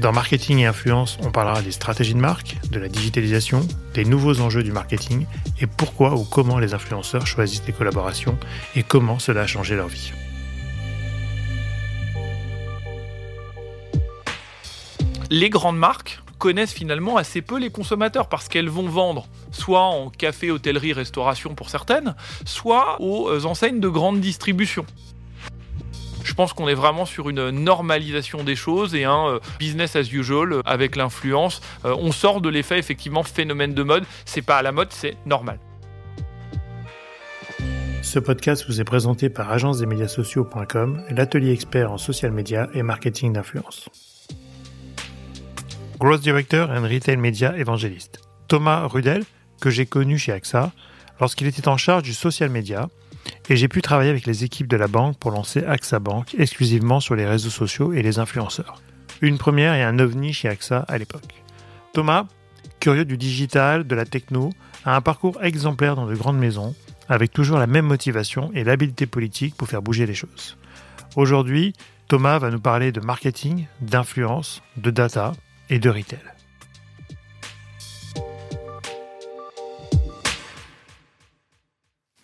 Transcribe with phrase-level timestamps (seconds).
[0.00, 4.40] Dans Marketing et Influence, on parlera des stratégies de marque, de la digitalisation, des nouveaux
[4.40, 5.24] enjeux du marketing
[5.60, 8.36] et pourquoi ou comment les influenceurs choisissent des collaborations
[8.74, 10.12] et comment cela a changé leur vie.
[15.30, 20.10] Les grandes marques connaissent finalement assez peu les consommateurs parce qu'elles vont vendre soit en
[20.10, 24.84] café, hôtellerie, restauration pour certaines, soit aux enseignes de grande distribution.
[26.24, 30.10] Je pense qu'on est vraiment sur une normalisation des choses et un euh, business as
[30.10, 31.60] usual avec l'influence.
[31.84, 34.04] Euh, on sort de l'effet effectivement phénomène de mode.
[34.24, 35.58] C'est pas à la mode, c'est normal.
[38.02, 43.88] Ce podcast vous est présenté par agence-des-médias-sociaux.com, l'atelier expert en social media et marketing d'influence.
[45.98, 48.20] Growth Director and Retail Media Évangéliste.
[48.48, 49.24] Thomas Rudel,
[49.60, 50.72] que j'ai connu chez AXA,
[51.20, 52.88] lorsqu'il était en charge du social media,
[53.48, 57.00] et j'ai pu travailler avec les équipes de la banque pour lancer AXA Bank exclusivement
[57.00, 58.82] sur les réseaux sociaux et les influenceurs.
[59.20, 61.42] Une première et un ovni chez AXA à l'époque.
[61.92, 62.26] Thomas,
[62.80, 64.50] curieux du digital, de la techno,
[64.84, 66.74] a un parcours exemplaire dans de grandes maisons,
[67.08, 70.56] avec toujours la même motivation et l'habileté politique pour faire bouger les choses.
[71.16, 71.74] Aujourd'hui,
[72.08, 75.32] Thomas va nous parler de marketing, d'influence, de data
[75.70, 76.18] et de retail.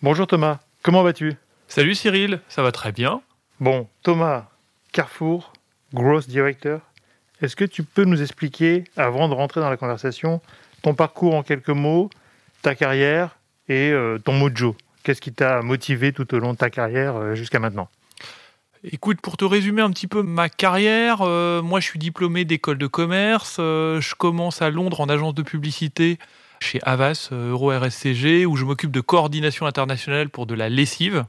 [0.02, 1.34] Bonjour Thomas, comment vas-tu?
[1.68, 3.22] Salut Cyril, ça va très bien.
[3.60, 4.46] Bon, Thomas,
[4.92, 5.52] Carrefour,
[5.94, 6.80] Growth Director,
[7.42, 10.40] est-ce que tu peux nous expliquer, avant de rentrer dans la conversation,
[10.82, 12.10] ton parcours en quelques mots,
[12.62, 13.36] ta carrière
[13.68, 14.76] et euh, ton mojo?
[15.02, 17.88] Qu'est-ce qui t'a motivé tout au long de ta carrière euh, jusqu'à maintenant?
[18.82, 22.78] Écoute, pour te résumer un petit peu ma carrière, euh, moi je suis diplômé d'école
[22.78, 26.18] de commerce, je commence à Londres en agence de publicité
[26.60, 31.24] chez Havas euh, Euro RSCG où je m'occupe de coordination internationale pour de la lessive.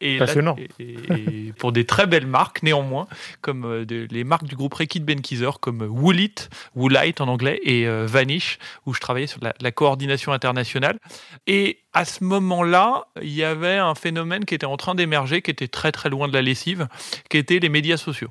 [0.00, 0.54] Et, Passionnant.
[0.78, 3.08] et, pour des très belles marques néanmoins,
[3.40, 6.34] comme euh, les marques du groupe Reckitt Benckiser, comme Woolit,
[6.76, 10.98] Woolite en anglais, et euh, Vanish, où je travaillais sur la, la coordination internationale.
[11.46, 15.50] Et à ce moment-là, il y avait un phénomène qui était en train d'émerger, qui
[15.50, 16.86] était très très loin de la lessive,
[17.30, 18.28] qui était les médias sociaux.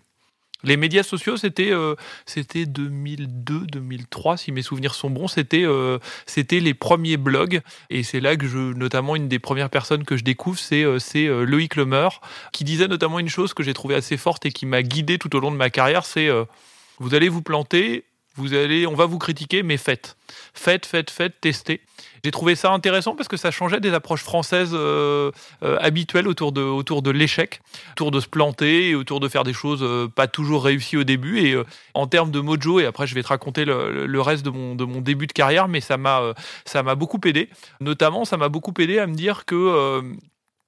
[0.64, 1.96] Les médias sociaux, c'était euh,
[2.26, 5.28] c'était 2002, 2003, si mes souvenirs sont bons.
[5.28, 9.70] C'était euh, c'était les premiers blogs, et c'est là que je, notamment, une des premières
[9.70, 12.22] personnes que je découvre, c'est euh, c'est Loïc Lemeur,
[12.54, 15.36] qui disait notamment une chose que j'ai trouvée assez forte et qui m'a guidé tout
[15.36, 16.30] au long de ma carrière, c'est
[17.00, 18.06] vous allez vous planter,
[18.38, 20.16] vous allez, on va vous critiquer, mais faites,
[20.54, 21.82] faites, faites, faites, testez.
[22.24, 25.32] J'ai trouvé ça intéressant parce que ça changeait des approches françaises euh,
[25.64, 27.62] euh, habituelles autour de, autour de l'échec,
[27.94, 31.04] autour de se planter et autour de faire des choses euh, pas toujours réussies au
[31.04, 31.40] début.
[31.40, 31.56] Et
[31.94, 34.84] en termes de mojo, et après je vais te raconter le, reste de mon, de
[34.84, 36.34] mon début de carrière, mais ça m'a
[36.66, 37.50] ça m'a beaucoup aidé.
[37.80, 40.02] Notamment, ça m'a beaucoup aidé à me dire que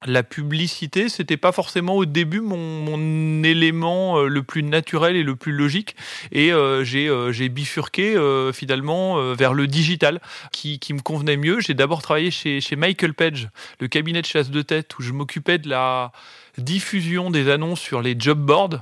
[0.06, 5.36] la publicité, c'était pas forcément au début mon, élément euh, le plus naturel et le
[5.36, 5.94] plus logique.
[6.32, 8.16] Et euh, euh, j'ai bifurqué
[8.52, 10.20] finalement vers le digital
[10.52, 11.60] qui, qui me convenait mieux.
[11.60, 13.48] J'ai d'abord travaillé chez, chez Michael Page,
[13.80, 16.12] le cabinet de chasse de tête, où je m'occupais de la
[16.58, 18.80] diffusion des annonces sur les job boards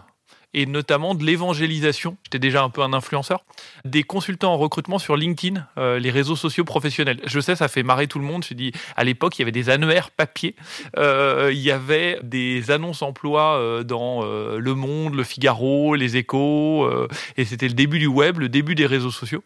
[0.54, 2.16] et notamment de l'évangélisation.
[2.24, 3.44] J'étais déjà un peu un influenceur.
[3.84, 7.20] Des consultants en recrutement sur LinkedIn, euh, les réseaux sociaux professionnels.
[7.26, 8.44] Je sais, ça fait marrer tout le monde.
[8.44, 10.54] Je dis, à l'époque, il y avait des annuaires papier.
[10.96, 16.88] Euh, il y avait des annonces emploi euh, dans Le Monde, Le Figaro, Les Échos.
[17.36, 19.42] et c'était le début du web, le début des réseaux sociaux.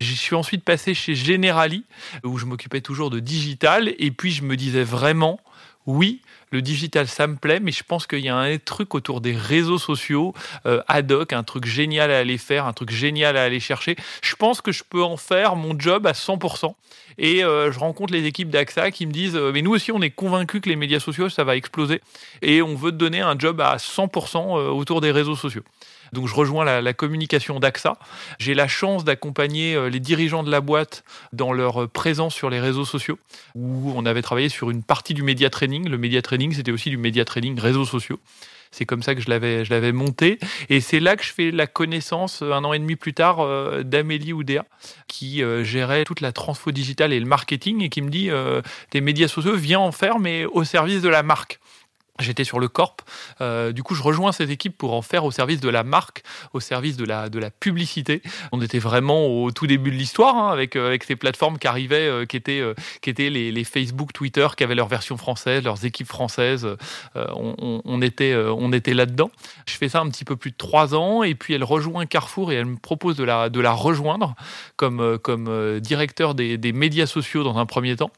[0.00, 1.84] Je suis ensuite passé chez Generali,
[2.22, 3.94] où je m'occupais toujours de digital.
[3.98, 5.40] Et puis, je me disais vraiment,
[5.86, 6.20] oui,
[6.50, 9.34] le digital, ça me plaît, mais je pense qu'il y a un truc autour des
[9.34, 10.32] réseaux sociaux
[10.64, 13.96] euh, ad hoc, un truc génial à aller faire, un truc génial à aller chercher.
[14.22, 16.74] Je pense que je peux en faire mon job à 100%.
[17.18, 20.02] Et euh, je rencontre les équipes d'AXA qui me disent euh, Mais nous aussi, on
[20.02, 22.00] est convaincus que les médias sociaux, ça va exploser.
[22.42, 25.62] Et on veut te donner un job à 100% autour des réseaux sociaux.
[26.12, 27.98] Donc je rejoins la, communication d'AXA.
[28.38, 32.50] J'ai la chance d'accompagner euh, les dirigeants de la boîte dans leur euh, présence sur
[32.50, 33.18] les réseaux sociaux,
[33.54, 35.88] où on avait travaillé sur une partie du média training.
[35.88, 38.18] Le média training, c'était aussi du média training réseaux sociaux.
[38.72, 40.38] C'est comme ça que je l'avais, je l'avais monté.
[40.68, 43.46] Et c'est là que je fais la connaissance, euh, un an et demi plus tard,
[43.84, 44.64] d'Amélie Oudéa,
[45.08, 48.30] qui gérait toute la transfo digitale et le marketing et qui me dit,
[48.90, 51.60] des médias sociaux, viens en faire, mais au service de la marque.
[52.18, 53.02] J'étais sur le Corp.
[53.40, 56.22] Euh, du coup, je rejoins cette équipe pour en faire au service de la marque,
[56.52, 58.22] au service de la, de la publicité.
[58.52, 61.66] On était vraiment au tout début de l'histoire hein, avec, euh, avec ces plateformes qui
[61.66, 65.16] arrivaient, euh, qui étaient, euh, qui étaient les, les, Facebook, Twitter, qui avaient leur version
[65.16, 66.66] française, leurs équipes françaises.
[67.14, 69.30] On, on, on, était, on était là-dedans.
[69.66, 72.52] Je fais ça un petit peu plus de trois ans et puis elle rejoint Carrefour
[72.52, 74.34] et elle me propose de la, de la rejoindre
[74.76, 78.10] comme, comme directeur des, des médias sociaux dans un premier temps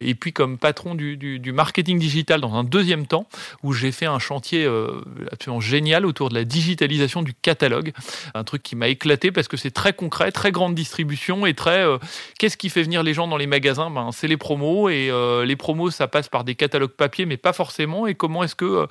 [0.00, 3.26] et puis comme patron du, marketing digital dans un deuxième temps,
[3.62, 5.00] où j'ai fait un chantier euh,
[5.32, 7.92] absolument génial autour de la digitalisation du catalogue,
[8.34, 11.84] un truc qui m'a éclaté parce que c'est très concret, très grande distribution et très
[11.84, 11.98] euh,
[12.38, 13.90] qu'est-ce qui fait venir les gens dans les magasins?
[13.90, 17.36] Ben, C'est les promos et euh, les promos ça passe par des catalogues papier mais
[17.36, 18.06] pas forcément.
[18.06, 18.86] Et comment est-ce que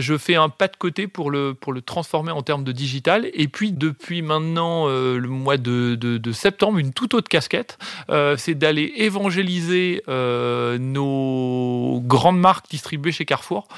[0.00, 3.28] je fais un pas de côté pour le, pour le transformer en termes de digital.
[3.34, 7.78] Et puis, depuis maintenant euh, le mois de, de, septembre, une toute autre casquette,
[8.10, 13.68] euh, c'est d'aller évangéliser euh, nos grandes marques distribuées chez Carrefour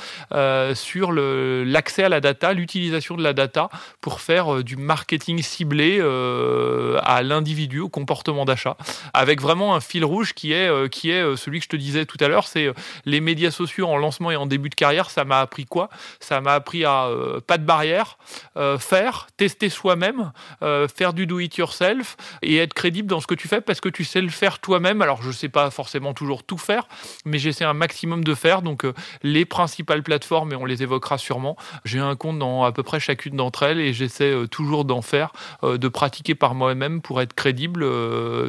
[0.75, 3.69] sur l'accès à la data, l'utilisation de la data
[4.01, 8.77] pour faire du marketing ciblé à l'individu, au comportement d'achat,
[9.15, 12.19] avec vraiment un fil rouge qui est, qui est celui que je te disais tout
[12.21, 12.69] à l'heure, c'est
[13.05, 15.91] les médias sociaux en lancement et en début de carrière, ça m'a appris quoi?
[16.21, 18.19] Ça m'a appris à euh, pas de barrière,
[18.57, 20.33] euh, faire, tester soi-même,
[20.63, 23.81] euh, faire du do it yourself et être crédible dans ce que tu fais parce
[23.81, 25.03] que tu sais le faire toi-même.
[25.03, 26.87] Alors je sais pas forcément toujours tout faire,
[27.25, 28.63] mais j'essaie un maximum de faire.
[28.63, 28.87] Donc
[29.23, 31.57] les principales plateformes et on les évoquera sûrement.
[31.85, 35.33] J'ai un compte dans à peu près chacune d'entre elles et j'essaie toujours d'en faire,
[35.63, 37.85] de pratiquer par moi-même pour être crédible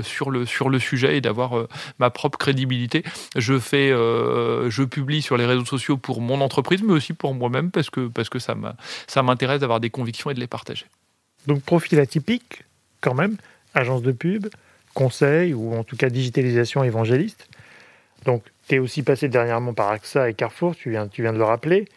[0.03, 1.51] sur le sur le sujet et d'avoir
[1.99, 3.03] ma propre crédibilité.
[3.35, 7.71] Je fais, je publie sur les réseaux sociaux pour mon entreprise, mais aussi pour moi-même
[7.71, 8.55] parce que, parce que ça
[9.23, 10.85] m'intéresse d'avoir des convictions et de les partager.
[11.47, 12.63] Donc profil atypique
[13.01, 13.35] quand même,
[13.73, 14.47] agence de pub,
[14.93, 17.47] conseil ou en tout cas digitalisation évangéliste.
[18.25, 21.37] Donc tu es aussi passé dernièrement par AXA et Carrefour, tu viens, tu viens de
[21.37, 21.87] le rappeler,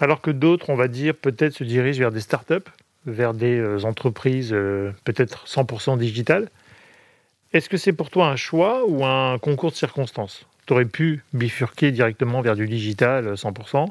[0.00, 2.68] alors que d'autres, on va dire, peut-être se dirigent vers des startups,
[3.06, 6.48] vers des euh, entreprises euh, peut-être 100% digitales.
[7.52, 10.46] Est-ce que c'est pour toi un choix ou un concours de circonstances?
[10.66, 13.88] Tu aurais pu bifurquer directement vers du digital 100%,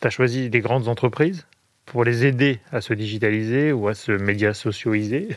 [0.00, 1.46] tu as choisi des grandes entreprises
[1.86, 5.28] pour les aider à se digitaliser ou à se média socialiser.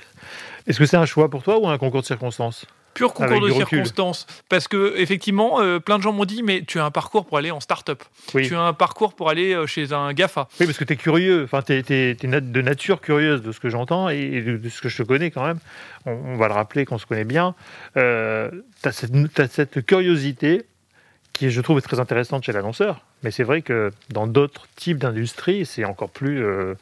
[0.68, 3.52] Est-ce que c'est un choix pour toi ou un concours de circonstances pur concours de
[3.52, 4.28] circonstances.
[4.50, 7.38] Parce que effectivement, euh, plein de gens m'ont dit, mais tu as un parcours pour
[7.38, 8.04] aller en start-up.
[8.34, 8.48] Oui.
[8.48, 10.48] Tu as un parcours pour aller euh, chez un GAFA.
[10.60, 11.44] Oui, parce que tu es curieux.
[11.44, 14.90] Enfin, tu es, es, de nature curieuse de ce que j'entends et de ce que
[14.90, 15.60] je te connais quand même.
[16.06, 17.56] On, on va le rappeler qu'on se connaît bien.
[17.98, 18.50] Euh,
[18.82, 19.06] tu as,
[19.38, 20.64] as, cette curiosité
[21.34, 23.02] qui, je trouve, est très intéressante chez l'annonceur.
[23.24, 26.44] Mais c'est vrai que dans d'autres types d'industries, c'est encore plus.
[26.44, 26.76] Euh,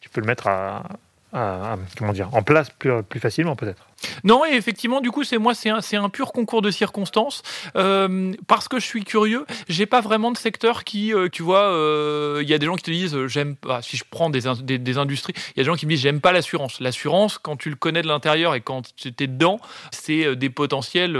[0.00, 0.84] tu peux le mettre à,
[1.32, 3.89] à, à, comment dire, en place plus, plus facilement, peut-être.
[4.24, 7.42] Non, et effectivement, du coup, c'est moi, c'est un, un pur concours de circonstances.
[7.76, 11.68] Euh, parce que je suis curieux, j'ai pas vraiment de secteur qui, euh, tu vois,
[11.70, 14.42] il euh, y a des gens qui te disent, j'aime pas, si je prends des,
[14.62, 16.80] des, des industries, il y a des gens qui me disent, j'aime pas l'assurance.
[16.80, 19.60] L'assurance, quand tu le connais de l'intérieur et quand tu es dedans,
[19.90, 21.18] c'est des potentiels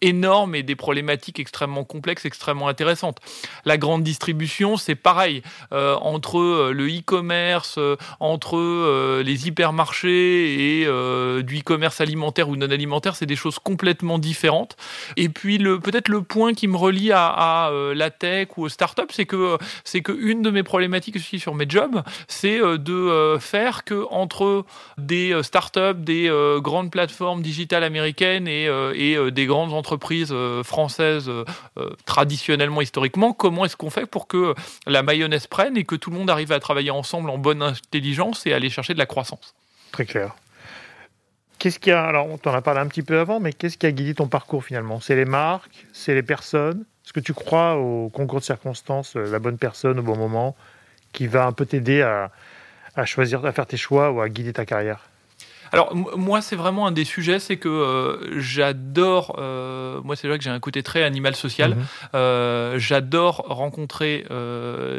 [0.00, 3.18] énormes et des problématiques extrêmement complexes, extrêmement intéressantes.
[3.64, 5.42] La grande distribution, c'est pareil.
[5.70, 7.78] entre le e-commerce,
[8.20, 10.86] entre les hypermarchés et
[11.42, 14.76] du e-commerce alimentaire, alimentaire ou non alimentaire, c'est des choses complètement différentes.
[15.16, 18.68] Et puis peut-être le point qui me relie à, à euh, la tech ou aux
[18.68, 22.92] startups, c'est que c'est une de mes problématiques aussi sur mes jobs, c'est euh, de
[22.92, 24.64] euh, faire que entre
[24.98, 26.30] des startups, des
[26.60, 31.30] grandes plateformes digitales américaines et, et des grandes entreprises françaises
[32.04, 34.54] traditionnellement historiquement, comment est-ce qu'on fait pour que
[34.86, 38.46] la mayonnaise prenne et que tout le monde arrive à travailler ensemble en bonne intelligence
[38.46, 39.54] et aller chercher de la croissance?
[39.92, 40.34] Très clair.
[41.62, 43.86] Qu'est-ce qui a, alors on t'en a parlé un petit peu avant, mais qu'est-ce qui
[43.86, 44.98] a guidé ton parcours finalement?
[44.98, 46.84] C'est les marques, c'est les personnes?
[47.04, 50.56] Est-ce que tu crois au concours de circonstances, la bonne personne au bon moment,
[51.12, 54.66] qui va un peu t'aider à choisir, à faire tes choix ou à guider ta
[54.66, 55.11] carrière?
[55.72, 60.36] Alors moi c'est vraiment un des sujets, c'est que euh, j'adore, euh, moi c'est vrai
[60.36, 62.08] que j'ai un côté très animal social, -hmm.
[62.14, 64.24] euh, j'adore rencontrer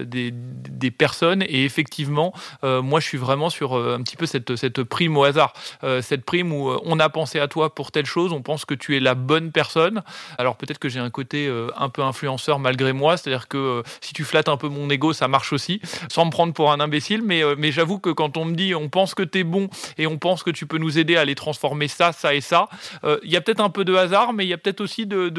[0.06, 4.84] des, des, personnes et effectivement moi je suis vraiment sur un petit peu cette, cette
[4.84, 5.54] prime au hasard,
[6.02, 8.98] cette prime où on a pensé à toi pour telle chose, on pense que tu
[8.98, 10.04] es la bonne personne.
[10.38, 11.40] Alors peut-être que j'ai un côté
[11.86, 15.28] un peu influenceur malgré moi, c'est-à-dire que si tu flattes un peu mon ego ça
[15.28, 18.56] marche aussi, sans me prendre pour un imbécile, mais, mais j'avoue que quand on me
[18.56, 20.98] dit on pense que tu es bon et on pense que tu tu peux nous
[20.98, 22.70] aider à les transformer ça, ça et ça.
[23.04, 25.30] Il y a peut-être un peu de hasard, mais il y a peut-être aussi de,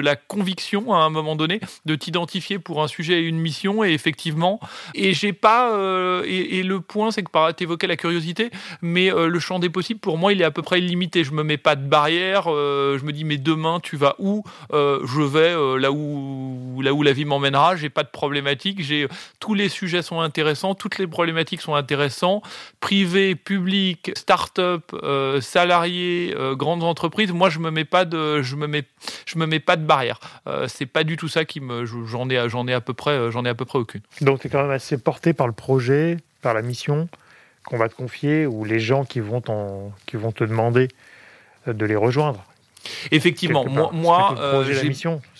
[0.00, 3.82] la, conviction à un moment donné de t'identifier pour un sujet et une mission.
[3.82, 4.60] Et effectivement,
[4.94, 5.72] et j'ai pas.
[6.24, 8.50] Et, le point, c'est que par évoquais la curiosité,
[8.82, 11.24] mais le champ des possibles, pour moi, il est à peu près illimité.
[11.24, 12.44] Je me mets pas de barrière.
[12.44, 14.44] je me dis, mais demain, tu vas où?
[14.72, 17.74] Je vais là où là où la vie m'emmènera.
[17.74, 18.82] J'ai pas de problématique.
[18.82, 19.08] J'ai
[19.40, 22.44] tous les sujets sont intéressants, toutes les problématiques sont intéressantes.
[22.80, 27.32] Privé, public, start-up, euh, salariés, euh, grandes entreprises.
[27.32, 28.84] Moi, je me mets pas de, je me mets,
[29.26, 30.20] je me mets pas de barrière.
[30.46, 33.30] Euh, c'est pas du tout ça qui me, j'en ai, j'en ai à peu près,
[33.30, 34.02] j'en ai à peu près aucune.
[34.20, 37.08] Donc, tu es quand même assez porté par le projet, par la mission
[37.64, 39.42] qu'on va te confier ou les gens qui vont,
[40.06, 40.88] qui vont te demander
[41.66, 42.44] de les rejoindre.
[43.10, 44.64] Effectivement, moi, moi euh,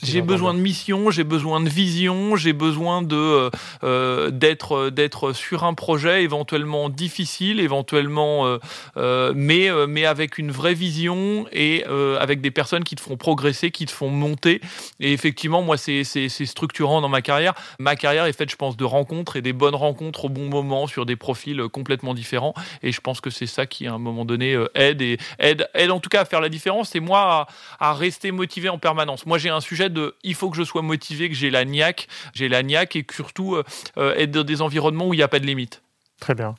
[0.02, 3.50] j'ai besoin de mission, j'ai besoin de vision, j'ai besoin de euh,
[3.82, 8.59] euh, d'être d'être sur un projet éventuellement difficile, éventuellement,
[8.97, 11.85] mais mais avec une vraie vision et
[12.18, 14.61] avec des personnes qui te font progresser, qui te font monter.
[15.00, 17.54] Et effectivement, moi, c'est structurant dans ma carrière.
[17.78, 20.87] Ma carrière est faite, je pense, de rencontres et des bonnes rencontres au bon moment
[20.87, 22.54] sur des profils complètement différents.
[22.82, 25.90] Et je pense que c'est ça qui, à un moment donné, aide et aide aide
[25.90, 26.94] en tout cas à faire la différence.
[26.94, 29.26] Et moi à, rester motivé en permanence.
[29.26, 32.08] Moi, j'ai un sujet de il faut que je sois motivé, que j'ai la niaque,
[32.34, 33.64] j'ai la niaque et surtout euh,
[33.96, 35.82] euh, être dans des environnements où il n'y a pas de limite.
[36.20, 36.54] Très bien.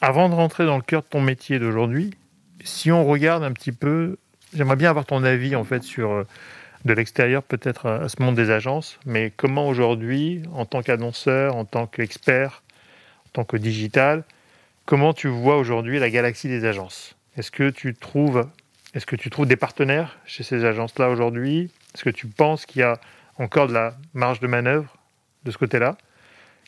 [0.00, 2.14] Avant de rentrer dans le cœur de ton métier d'aujourd'hui,
[2.64, 4.16] si on regarde un petit peu,
[4.54, 6.26] j'aimerais bien avoir ton avis en fait sur euh,
[6.84, 11.64] de l'extérieur peut-être à ce monde des agences, mais comment aujourd'hui, en tant qu'annonceur, en
[11.64, 12.62] tant qu'expert,
[13.26, 14.24] en tant que digital,
[14.86, 17.14] comment tu vois aujourd'hui la galaxie des agences?
[17.36, 18.48] Est-ce que tu trouves
[18.94, 21.70] est-ce que tu trouves des partenaires chez ces agences-là aujourd'hui?
[21.94, 23.00] Est-ce que tu penses qu'il y a
[23.38, 24.96] encore de la marge de manœuvre
[25.44, 25.96] de ce côté-là?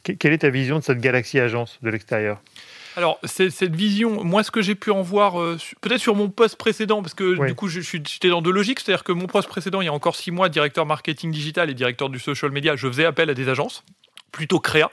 [0.02, 2.40] Quelle est ta vision de cette galaxie agence de l'extérieur?
[2.96, 6.56] Alors, cette vision, moi, ce que j'ai pu en voir, euh, peut-être sur mon poste
[6.56, 9.86] précédent, parce que du coup, j'étais dans deux logiques, c'est-à-dire que mon poste précédent, il
[9.86, 13.04] y a encore six mois, directeur marketing digital et directeur du social media, je faisais
[13.04, 13.84] appel à des agences,
[14.30, 14.90] plutôt créa.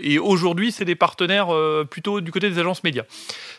[0.00, 3.04] Et aujourd'hui, c'est des partenaires euh, plutôt du côté des agences médias.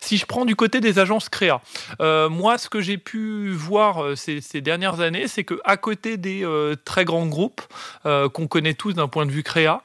[0.01, 1.61] Si je prends du côté des agences créa,
[2.01, 6.17] euh, moi, ce que j'ai pu voir euh, ces, dernières années, c'est que à côté
[6.17, 6.45] des
[6.85, 7.61] très grands groupes
[8.03, 9.81] qu'on connaît tous d'un point de vue créa,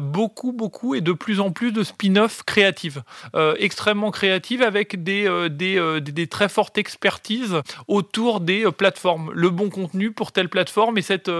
[0.00, 3.02] beaucoup, beaucoup et de plus en plus de spin-off créatives,
[3.58, 7.56] extrêmement créatives avec des, très fortes expertises
[7.88, 11.30] autour des plateformes, le bon contenu pour telle plateforme et cette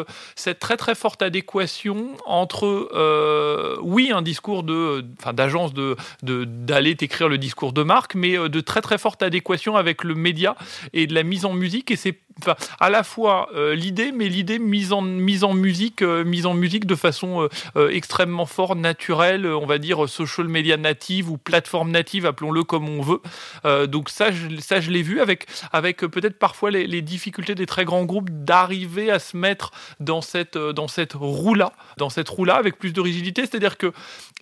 [0.58, 7.38] très très forte adéquation entre oui un discours de, enfin, d'agence de, d'aller t'écrire le
[7.38, 10.56] discours de marque, mais euh, de très très forte adéquation avec le média
[10.92, 11.90] et de la mise en musique.
[11.90, 16.02] Et c'est enfin, à la fois euh, l'idée, mais l'idée mise en, mise en musique,
[16.02, 17.48] euh, mise en musique de façon
[17.90, 23.02] extrêmement forte, naturelle, on va dire social media native ou plateforme native, appelons-le comme on
[23.02, 23.86] veut.
[23.86, 27.84] donc ça, je, ça, je l'ai vu avec, avec peut-être parfois les, difficultés des très
[27.84, 32.78] grands groupes d'arriver à se mettre dans cette, dans cette roue-là, dans cette roue-là avec
[32.78, 33.42] plus de rigidité.
[33.42, 33.92] C'est-à-dire que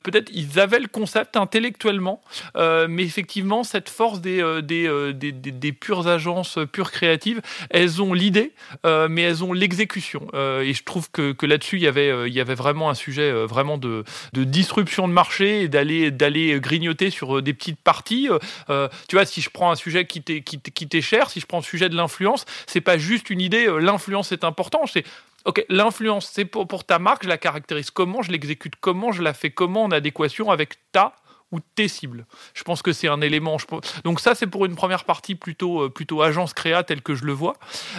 [0.03, 2.23] peut-être ils avaient le concept intellectuellement,
[2.57, 7.41] euh, mais effectivement, cette force des, euh, euh, des, des, des, pures agences, pures créatives,
[7.71, 8.53] elles ont l'idée,
[8.85, 10.27] mais elles ont l'exécution.
[10.35, 13.33] et je trouve que, que là-dessus, il y avait, il y avait vraiment un sujet
[13.45, 18.29] vraiment de, de disruption de marché et d'aller, grignoter sur des petites parties.
[19.09, 21.89] tu vois, si je prends un sujet qui t'est, cher, si je prends le sujet
[21.89, 25.05] de l'influence, c'est pas juste une idée, l'influence est important, c'est
[25.47, 29.33] Ok, l'influence, c'est pour, ta marque, je la caractérise comment, je l'exécute comment, je la
[29.33, 31.15] fais comment en adéquation avec ta
[31.53, 32.27] ou tes cibles.
[32.55, 33.57] Je pense que c'est un élément.
[34.05, 37.25] Donc ça, c'est pour une première partie plutôt euh, plutôt agence créa telle que je
[37.25, 37.55] le vois.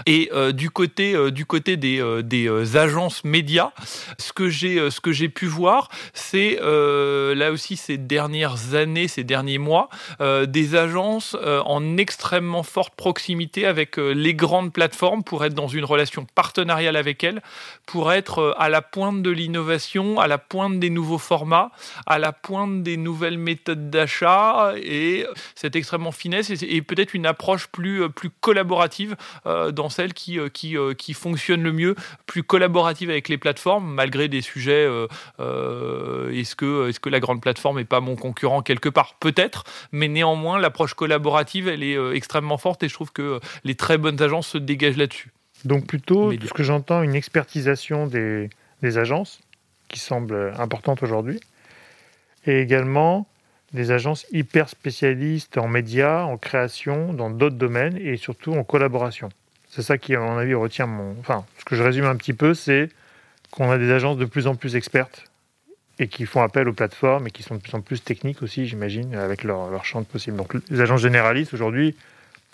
[0.06, 3.72] Et euh, du côté euh, du côté des, des agences médias,
[4.18, 9.24] ce que j'ai ce que j'ai pu voir, c'est là aussi ces dernières années, ces
[9.24, 9.90] derniers mois,
[10.20, 16.26] des agences en extrêmement forte proximité avec les grandes plateformes pour être dans une relation
[16.36, 17.42] partenariale avec elles,
[17.86, 21.72] pour être à la pointe de l'innovation, à la pointe des nouveaux formats,
[22.06, 27.68] à la pointe des nouvelles méthode d'achat et cette extrêmement finesse et, peut-être une approche
[27.68, 31.96] plus, plus collaborative euh, dans celle qui, euh, qui, euh, qui fonctionne le mieux,
[32.26, 34.88] plus collaborative avec les plateformes, malgré des sujets
[35.40, 39.16] est-ce que, est que la grande plateforme n'est pas mon concurrent quelque part?
[39.20, 43.98] Peut-être, mais néanmoins, l'approche collaborative, elle est extrêmement forte et je trouve que les très
[43.98, 45.32] bonnes agences se dégagent là-dessus.
[45.66, 48.50] Donc plutôt, de ce que j'entends, une expertisation des,
[48.82, 49.40] des agences
[49.90, 51.40] qui semble importante aujourd'hui,
[52.46, 53.28] et également
[53.74, 59.30] des agences hyper spécialistes en médias, en création, dans d'autres domaines et surtout en collaboration.
[59.70, 61.16] C'est ça qui, à mon avis, retient mon.
[61.20, 62.90] Enfin, ce que je résume un petit peu, c'est
[63.52, 65.26] qu'on a des agences de plus en plus expertes
[66.00, 68.66] et qui font appel aux plateformes et qui sont de plus en plus techniques aussi,
[68.66, 70.36] j'imagine, avec leur, leur champ de possible.
[70.36, 71.96] Donc les agences généralistes aujourd'hui,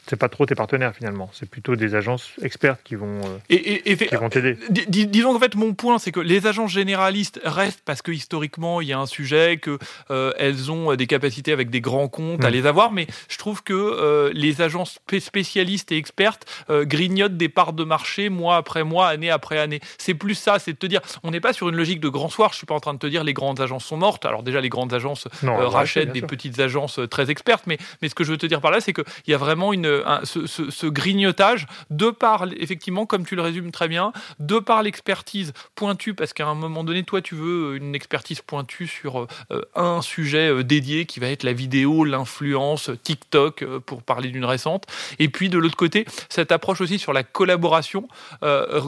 [0.10, 3.98] c'est pas trop tes partenaires finalement, c'est plutôt des agences expertes qui vont euh, et,
[3.98, 4.58] qui vont t'aider.
[4.70, 8.88] disons qu'en fait mon point c'est que les agences généralistes restent parce que historiquement il
[8.88, 9.78] y a un sujet que
[10.10, 12.54] euh, elles ont des capacités avec des grands comptes à mm.
[12.54, 17.74] les avoir, mais je trouve que euh, les agences spécialistes et expertes grignotent des parts
[17.74, 19.80] de marché mois après mois, année après année.
[19.98, 22.30] C'est plus ça, c'est de te dire on n'est pas sur une logique de grand
[22.30, 22.52] soir.
[22.52, 24.26] Je suis pas en train de te dire les grandes agences sont mortes.
[24.26, 28.24] Alors déjà les grandes agences rachètent des petites agences très expertes, mais mais ce que
[28.24, 32.10] je veux te dire par là c'est qu'il y a vraiment une ce, grignotage, de
[32.10, 36.56] par, effectivement, comme tu le résumes très bien, de par l'expertise pointue, parce qu'à un
[36.56, 41.20] moment donné, toi, tu veux une expertise pointue sur euh, un sujet euh, dédié qui
[41.20, 44.86] va être la vidéo, l'influence, TikTok, euh, pour parler d'une récente.
[45.20, 48.08] Et puis, de l'autre côté, cette approche aussi sur la collaboration,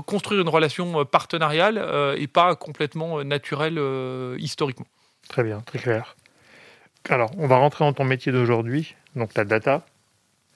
[0.06, 1.84] construire une relation partenariale
[2.18, 3.80] et pas complètement naturelle
[4.38, 4.86] historiquement.
[5.28, 6.16] Très bien, très clair.
[7.08, 9.86] Alors, on va rentrer dans ton métier d'aujourd'hui, donc la data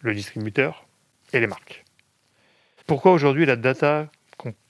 [0.04, 0.86] le distributeur
[1.32, 1.84] et les marques.
[2.86, 4.12] Pourquoi aujourd'hui la data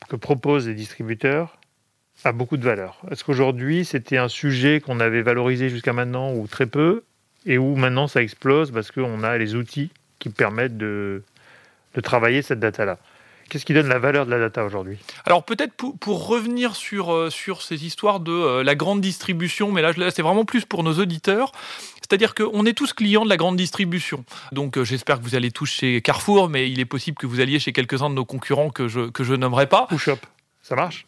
[0.08, 1.58] que proposent les distributeurs
[2.24, 3.02] a beaucoup de valeur?
[3.12, 7.04] Est-ce qu'aujourd'hui c'était un sujet qu'on avait valorisé jusqu'à maintenant ou très peu
[7.46, 11.24] et où maintenant ça explose parce qu'on a les outils qui permettent de,
[12.04, 13.00] travailler cette data-là?
[13.54, 14.98] Qu'est-ce qui donne la valeur de la data aujourd'hui?
[15.28, 19.84] Alors peut-être pour, revenir sur, euh, sur ces histoires de euh, la grande distribution, mais
[19.84, 21.52] là, là c'est vraiment plus pour nos auditeurs.
[22.02, 24.26] C'est-à-dire qu'on est tous clients de la grande distribution.
[24.54, 27.42] Donc euh, j'espère que vous allez tous chez Carrefour, mais il est possible que vous
[27.42, 29.88] alliez chez quelques-uns de nos concurrents que je, que je nommerai pas.
[29.92, 30.18] Ou Shop.
[30.64, 31.06] Ça marche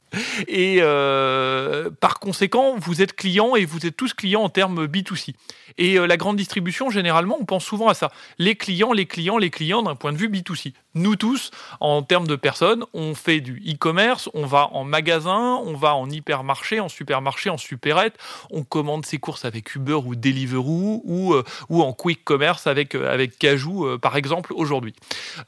[0.49, 5.33] Et euh, par conséquent, vous êtes client et vous êtes tous clients en termes B2C.
[5.77, 8.11] Et euh, la grande distribution, généralement, on pense souvent à ça.
[8.37, 10.73] Les clients, les clients, les clients d'un point de vue B2C.
[10.93, 15.73] Nous tous, en termes de personnes, on fait du e-commerce, on va en magasin, on
[15.73, 18.17] va en hypermarché, en supermarché, en supérette,
[18.51, 22.95] on commande ses courses avec Uber ou Deliveroo ou, euh, ou en quick commerce avec,
[22.95, 24.93] avec Cajou, par exemple, aujourd'hui.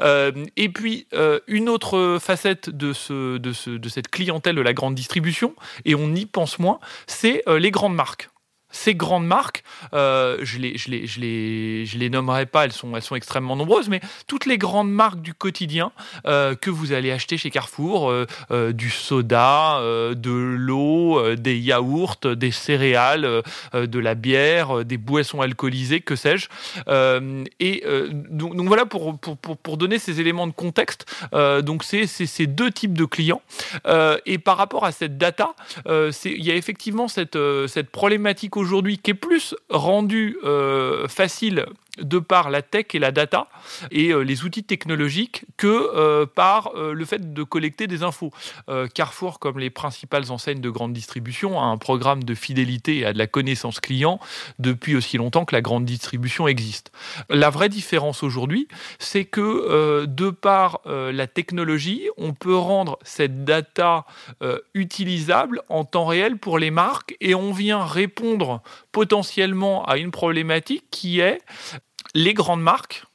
[0.01, 1.07] et puis,
[1.47, 5.95] une autre facette de, ce, de, ce, de cette clientèle de la grande distribution, et
[5.95, 8.29] on y pense moins, c'est euh, les grandes marques
[8.69, 12.73] ces grandes marques, euh, je les, je les, je les, je les nommerai pas, elles
[12.73, 15.91] sont, elles sont extrêmement nombreuses, mais toutes les grandes marques du quotidien
[16.25, 22.51] euh, que vous allez acheter chez Carrefour, euh, du soda, de l'eau, des yaourts, des
[22.51, 23.43] céréales,
[23.73, 26.49] de la bière, des boissons alcoolisées, que sais-je.
[27.59, 31.05] et donc, donc, voilà pour, pour, pour, donner ces éléments de contexte.
[31.61, 33.41] donc c'est ces deux types de clients.
[34.25, 37.37] et par rapport à cette data, il y a effectivement cette,
[37.67, 41.65] cette problématique aujourd'hui qui est plus rendu euh, facile
[41.97, 43.47] de par la tech et la data
[43.91, 48.31] et euh, les outils technologiques que euh, par euh, le fait de collecter des infos.
[48.93, 53.17] Carrefour, comme les principales enseignes de grande distribution, a un programme de fidélité et de
[53.17, 54.19] la connaissance client
[54.59, 56.91] depuis aussi longtemps que la grande distribution existe.
[57.29, 58.67] La vraie différence aujourd'hui,
[58.99, 64.05] c'est que de par la technologie, on peut rendre cette data
[64.73, 70.85] utilisable en temps réel pour les marques et on vient répondre potentiellement à une problématique
[70.91, 71.41] qui est
[72.13, 73.05] les grandes marques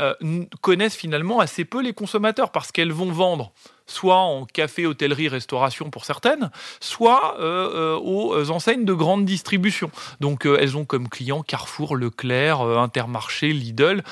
[0.00, 0.14] euh,
[0.60, 3.52] connaissent finalement assez peu les consommateurs parce qu'elles vont vendre
[3.86, 9.90] soit en café, hôtellerie, restauration pour certaines, soit euh, euh, aux enseignes de grande distribution.
[10.20, 14.02] Donc elles ont comme clients Carrefour, Leclerc, Intermarché, Lidl,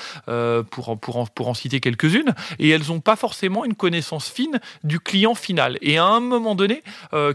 [0.69, 4.59] pour, pour, en, pour en citer quelques-unes, et elles n'ont pas forcément une connaissance fine
[4.83, 5.77] du client final.
[5.81, 6.83] Et à un moment donné,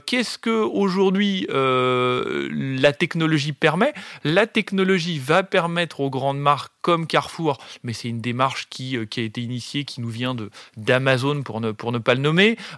[0.07, 3.92] qu'est-ce que aujourd'hui la technologie permet?
[4.25, 9.20] La technologie va permettre aux grandes marques comme Carrefour, mais c'est une démarche qui, qui
[9.20, 10.37] a été initiée, qui nous vient
[10.77, 12.20] d'Amazon pour ne, pour ne pas le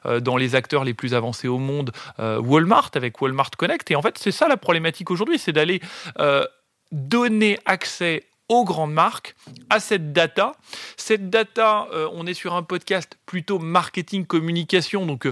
[0.06, 3.90] euh, dans les acteurs les plus avancés au monde, euh, Walmart avec Walmart Connect.
[3.90, 5.80] Et en fait, c'est ça la problématique aujourd'hui, c'est d'aller
[6.18, 6.44] euh,
[6.92, 9.36] donner accès aux grandes marques,
[9.68, 10.52] à cette data.
[10.96, 15.28] Cette data, on est sur un podcast plutôt marketing communication, donc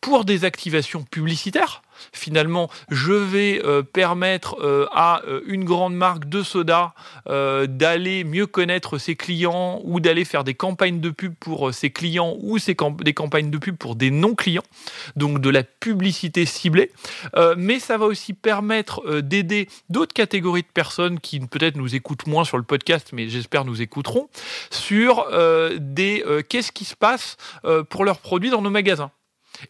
[0.00, 1.82] pour des activations publicitaires.
[2.12, 6.94] Finalement, je vais euh, permettre euh, à euh, une grande marque de soda
[7.26, 12.36] d'aller mieux connaître ses clients ou d'aller faire des campagnes de pub pour ses clients
[12.40, 14.64] ou des campagnes de pub pour des non-clients,
[15.16, 16.90] donc de la publicité ciblée.
[17.56, 22.44] mais ça va aussi permettre d'aider d'autres catégories de personnes qui peut-être nous écoutent moins
[22.44, 24.28] sur le podcast, mais j'espère nous écouteront,
[24.70, 25.26] sur
[25.78, 27.36] des qu'est-ce qui se passe
[27.88, 29.10] pour leurs produits dans nos magasins.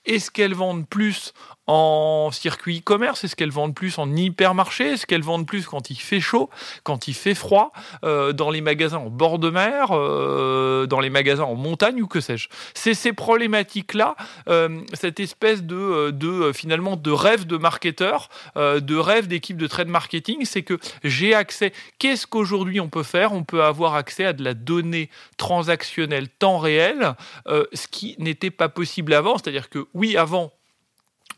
[0.05, 1.33] Est-ce qu'elles vendent plus
[1.71, 4.93] en circuit e-commerce Est-ce qu'elles vendent plus en hypermarché?
[4.93, 6.51] Est-ce qu'elles vendent plus quand il fait chaud,
[6.83, 7.71] quand il fait froid,
[8.03, 12.09] euh, dans les magasins en bord de mer, euh, dans les magasins en montagne ou
[12.09, 12.49] que sais-je?
[12.75, 14.17] C'est ces problématiques-là,
[14.49, 19.89] euh, cette espèce de, de finalement de rêve de marketeur, de rêve d'équipe de trade
[19.89, 21.73] marketing, c'est que j'ai accès.
[21.99, 23.33] Qu'est-ce qu'aujourd'hui on peut faire?
[23.33, 27.15] On peut avoir accès à de la donnée transactionnelle temps réel,
[27.47, 29.39] ce qui n'était pas possible avant.
[29.39, 30.53] C'est-à-dire que oui, avant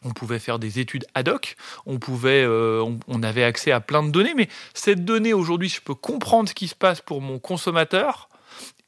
[0.05, 4.03] on pouvait faire des études ad hoc, on pouvait, euh, on, avait accès à plein
[4.03, 7.39] de données, mais cette donnée aujourd'hui, je peux comprendre ce qui se passe pour mon
[7.39, 8.29] consommateur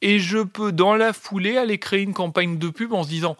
[0.01, 3.37] et je peux dans la foulée aller créer une campagne de pub en se disant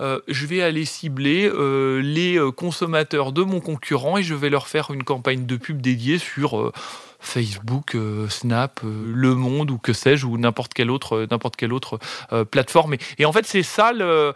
[0.00, 4.68] euh, je vais aller cibler euh, les consommateurs de mon concurrent et je vais leur
[4.68, 6.72] faire une campagne de pub dédiée sur
[7.22, 11.28] Facebook, euh, Snap, euh, Le Monde ou que sais-je ou n'importe quelle autre
[12.32, 12.96] euh, plateforme.
[13.18, 14.34] Et, en fait, c'est ça la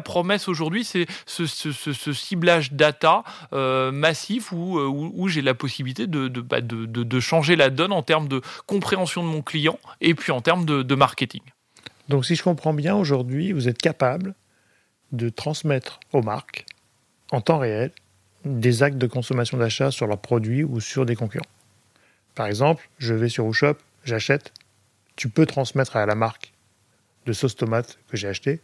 [0.00, 7.70] promesse aujourd'hui, c'est ce, ciblage data massif où, j'ai la possibilité bah, de changer la
[7.70, 11.42] donne en termes de compréhension de mon client et puis en termes de marketing.
[12.08, 14.34] Donc, si je comprends bien, aujourd'hui, vous êtes capable
[15.12, 16.66] de transmettre aux marques
[17.30, 17.90] en temps réel
[18.44, 21.46] des actes de consommation d'achat sur leurs produits ou sur des concurrents.
[22.34, 24.52] Par exemple, je vais sur WooShop, j'achète,
[25.16, 26.52] tu peux transmettre à la marque
[27.24, 28.60] de sauce tomate que j'ai acheté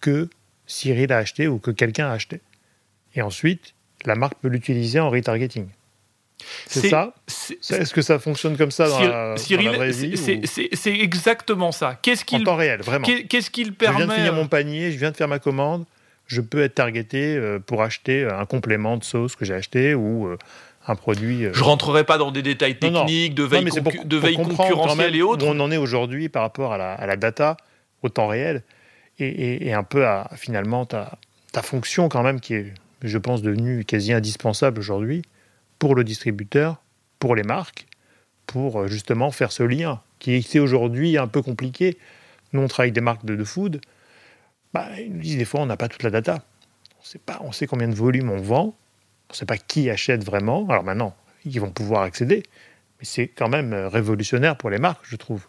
[0.00, 0.28] que
[0.66, 2.40] Cyril a acheté ou que quelqu'un a acheté.
[3.14, 5.68] Et ensuite, la marque peut l'utiliser en retargeting.
[6.66, 11.72] C'est ça Est-ce que ça fonctionne comme ça dans, la, Cyril, vraie vie C'est exactement
[11.72, 11.98] ça.
[12.02, 13.06] Qu'est-ce qu'il en temps réel, vraiment.
[13.28, 15.84] Qu'est-ce qu'il permet Je viens de finir mon panier, je viens de faire ma commande
[16.26, 19.94] je peux être targeté euh, pour acheter euh, un complément de sauce que j'ai acheté
[19.94, 20.38] ou euh,
[20.86, 21.46] un produit.
[21.52, 23.64] Je rentrerai pas dans des détails techniques, de veille,
[24.04, 25.46] de veille concurrentielle et autres.
[25.46, 27.56] Où on en est aujourd'hui par rapport à la, data
[28.02, 28.62] au temps réel
[29.18, 31.18] et, un peu à finalement ta,
[31.52, 35.22] ta, fonction quand même qui est, je pense, devenue quasi indispensable aujourd'hui
[35.84, 36.80] pour le distributeur,
[37.18, 37.86] pour les marques,
[38.46, 41.98] pour justement faire ce lien qui est aujourd'hui un peu compliqué.
[42.54, 43.82] Nous, on travaille avec des marques de, de food
[44.72, 46.42] bah, ils nous disent des fois on n'a pas toute la data.
[46.98, 48.74] On sait pas, on sait combien de volume on vend,
[49.28, 50.66] on ne sait pas qui achète vraiment.
[50.70, 52.44] Alors maintenant, ils vont pouvoir accéder,
[52.98, 55.46] mais c'est quand même euh, révolutionnaire pour les marques, je trouve.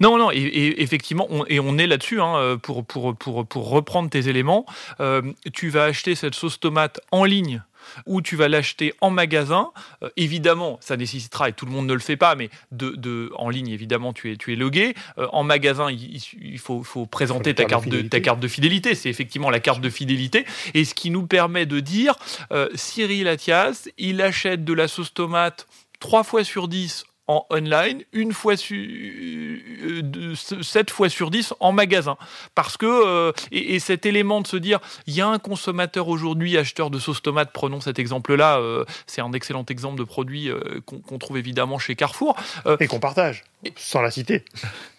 [0.00, 4.28] Non, non, et, effectivement, et on est là-dessus, hein, pour, pour, pour, pour, reprendre tes
[4.28, 4.66] éléments.
[4.98, 7.62] Euh, tu vas acheter cette sauce tomate en ligne
[8.06, 9.70] ou tu vas l'acheter en magasin.
[10.02, 13.50] Euh, évidemment, ça nécessitera, et tout le monde ne le fait pas, mais de, en
[13.50, 14.94] ligne, évidemment, tu es, tu es logué.
[15.18, 18.94] Euh, en magasin, il, faut, faut, présenter ta carte, de, ta carte de fidélité.
[18.94, 20.44] C'est effectivement la carte de fidélité.
[20.74, 22.14] Et ce qui nous permet de dire,
[22.52, 25.66] euh, Cyril Athias, il achète de la sauce tomate
[26.00, 31.72] trois fois sur 10 en online, une fois su, euh, 7 fois sur 10 en
[31.72, 32.16] magasin.
[32.54, 36.56] Parce que, euh, et, cet élément de se dire, il y a un consommateur aujourd'hui,
[36.56, 40.80] acheteur de sauce tomate, prenons cet exemple-là, euh, c'est un excellent exemple de produit euh,
[40.84, 42.36] qu'on trouve évidemment chez Carrefour.
[42.80, 43.44] et qu'on partage,
[43.76, 44.44] sans la citer.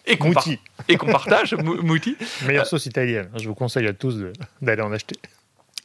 [0.06, 0.32] Et qu'on
[1.06, 2.16] partage, Mouti.
[2.46, 4.16] Meilleure sauce italienne, je vous conseille à tous
[4.62, 5.16] d'aller en acheter.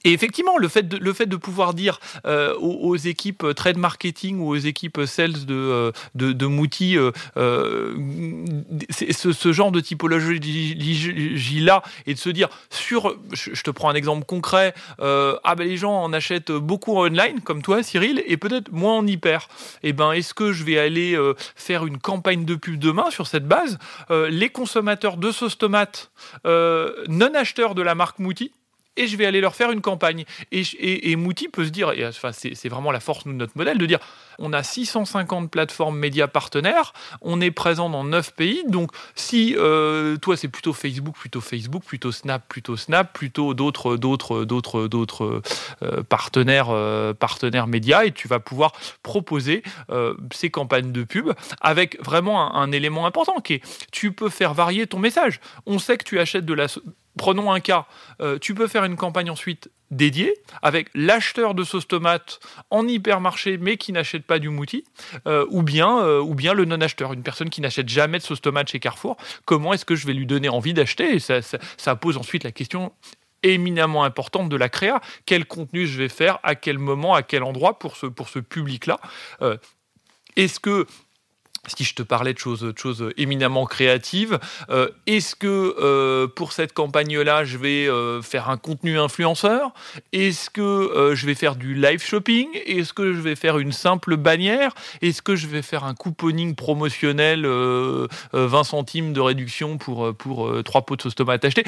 [0.06, 4.56] Et effectivement, le fait de, pouvoir dire euh, aux, équipes euh, trade marketing ou aux
[4.56, 6.96] équipes sales de, euh, de, Mouti,
[7.36, 14.76] ce, genre de typologie-là, et de se dire, sur, je, te prends un exemple concret,
[15.00, 19.08] ah ben les gens en achètent beaucoup online, comme toi Cyril, et peut-être moins en
[19.08, 19.48] hyper.
[19.82, 21.20] Et eh ben, est-ce que je vais aller
[21.56, 23.80] faire une campagne de pub demain sur cette base?
[24.10, 26.12] Les consommateurs de sauce tomate
[26.46, 28.52] non acheteurs de la marque Mouti,
[28.98, 30.26] et je vais aller leur faire une campagne.
[30.52, 33.86] Et, Mouti peut se dire, et enfin, c'est vraiment la force de notre modèle, de
[33.86, 34.00] dire
[34.38, 40.18] on a 650 plateformes médias partenaires, on est présent dans 9 pays, donc si euh,
[40.18, 45.42] toi c'est plutôt Facebook, plutôt Facebook, plutôt Snap, plutôt Snap, plutôt d'autres d'autres d'autres d'autres
[45.84, 49.64] euh, partenaires euh, partenaires médias, et tu vas pouvoir proposer
[50.32, 51.32] ces campagnes de pub
[51.62, 55.40] avec vraiment un élément important qui est tu peux faire varier ton message.
[55.66, 56.68] On sait que tu achètes de la
[57.18, 57.86] Prenons un cas,
[58.22, 62.40] euh, tu peux faire une campagne ensuite dédiée avec l'acheteur de sauce tomate
[62.72, 64.84] en hypermarché mais qui n'achète pas du mouti,
[65.28, 68.42] euh, ou, bien, euh, ou bien le non-acheteur, une personne qui n'achète jamais de sauce
[68.42, 69.16] tomate chez Carrefour.
[69.46, 71.20] Comment est-ce que je vais lui donner envie d'acheter?
[71.20, 72.92] Ça, ça, pose ensuite la question
[73.44, 75.00] éminemment importante de la créa.
[75.26, 77.80] Quel contenu je vais faire, à quel moment, à quel endroit?
[77.80, 79.00] Pour ce, pour ce public-là.
[80.36, 80.88] Est-ce que
[81.68, 87.46] si je te parlais de choses, éminemment créatives, euh, est-ce que euh, pour cette campagne-là,
[87.46, 89.74] je vais euh, faire un contenu influenceur?
[90.12, 92.48] Est-ce que je vais faire du live shopping?
[92.66, 94.74] Est-ce que je vais faire une simple bannière?
[95.02, 97.46] Est-ce que je vais faire un couponing promotionnel
[98.34, 101.64] 20 centimes de réduction pour, pour 3 pots de sauce tomate achetés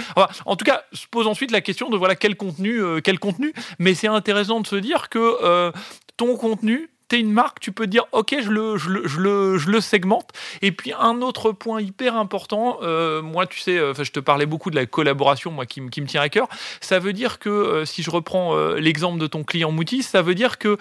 [0.46, 3.54] En tout cas, se pose ensuite la question de voilà quel contenu, quel contenu?
[3.80, 5.72] Mais c'est intéressant de se dire que
[6.18, 9.58] ton contenu, es une marque, tu peux dire ok, je le, je le, je le,
[9.58, 10.30] je le segmente.
[10.62, 14.46] Et puis un autre point hyper important, euh, moi tu sais, euh, je te parlais
[14.46, 16.48] beaucoup de la collaboration, moi qui, qui me tient à cœur.
[16.82, 20.36] Ça veut dire que euh, si je reprends l'exemple de ton client Moutis, ça veut
[20.36, 20.78] dire que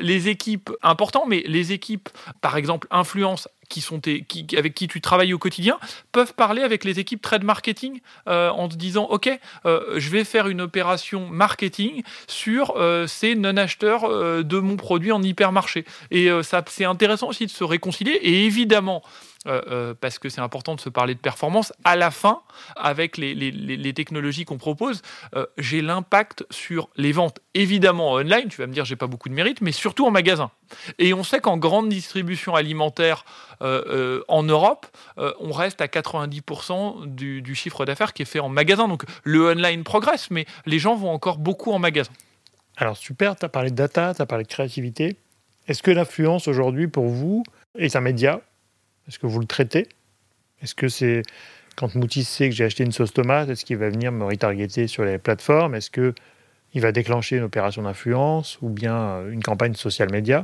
[0.00, 2.08] les équipes importantes, mais les équipes,
[2.40, 5.78] par exemple, influence qui sont qui, avec qui tu travailles au quotidien
[6.12, 9.30] peuvent parler avec les équipes trade marketing euh, en te disant ok
[9.66, 14.08] euh, je vais faire une opération marketing sur euh, ces non acheteurs
[14.44, 15.84] de mon produit en hypermarché.
[16.10, 18.18] Et ça c'est intéressant aussi de se réconcilier.
[18.22, 19.02] Et évidemment
[19.48, 22.42] euh, euh, parce que c'est important de se parler de performance, à la fin,
[22.76, 25.02] avec les, technologies qu'on propose,
[25.34, 27.40] euh, j'ai l'impact sur les ventes.
[27.54, 30.50] Évidemment online, tu vas me dire j'ai pas beaucoup de mérite, mais surtout en magasin.
[30.98, 33.24] Et on sait qu'en grande distribution alimentaire
[33.60, 38.86] en Europe, on reste à 90% du, du chiffre d'affaires qui est fait en magasin.
[38.86, 42.12] Donc le online progresse, mais les gens vont encore beaucoup en magasin.
[42.76, 45.16] Alors super, tu as parlé de data, tu as parlé de créativité.
[45.66, 47.42] Est-ce que l'influence aujourd'hui pour vous
[47.76, 48.40] est un média
[49.08, 49.88] est-ce que vous le traitez?
[50.62, 51.22] Est-ce que c'est
[51.76, 54.88] quand Moutis sait que j'ai acheté une sauce tomate, est-ce qu'il va venir me retargeter
[54.88, 55.76] sur les plateformes?
[55.76, 60.40] Est-ce qu'il va déclencher une opération d'influence ou bien euh, une campagne social média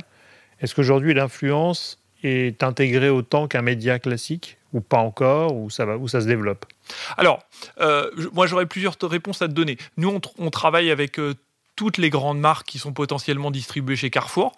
[0.61, 5.97] Est-ce qu'aujourd'hui l'influence est intégrée autant qu'un média classique ou pas encore, ou ça, va,
[6.07, 6.65] ça se développe?
[7.17, 7.43] Alors,
[7.81, 9.77] euh, moi j'aurais plusieurs réponses à te donner.
[9.97, 11.33] Nous, on, travaille avec euh,
[11.75, 14.53] toutes les grandes marques qui sont potentiellement distribuées chez Carrefour.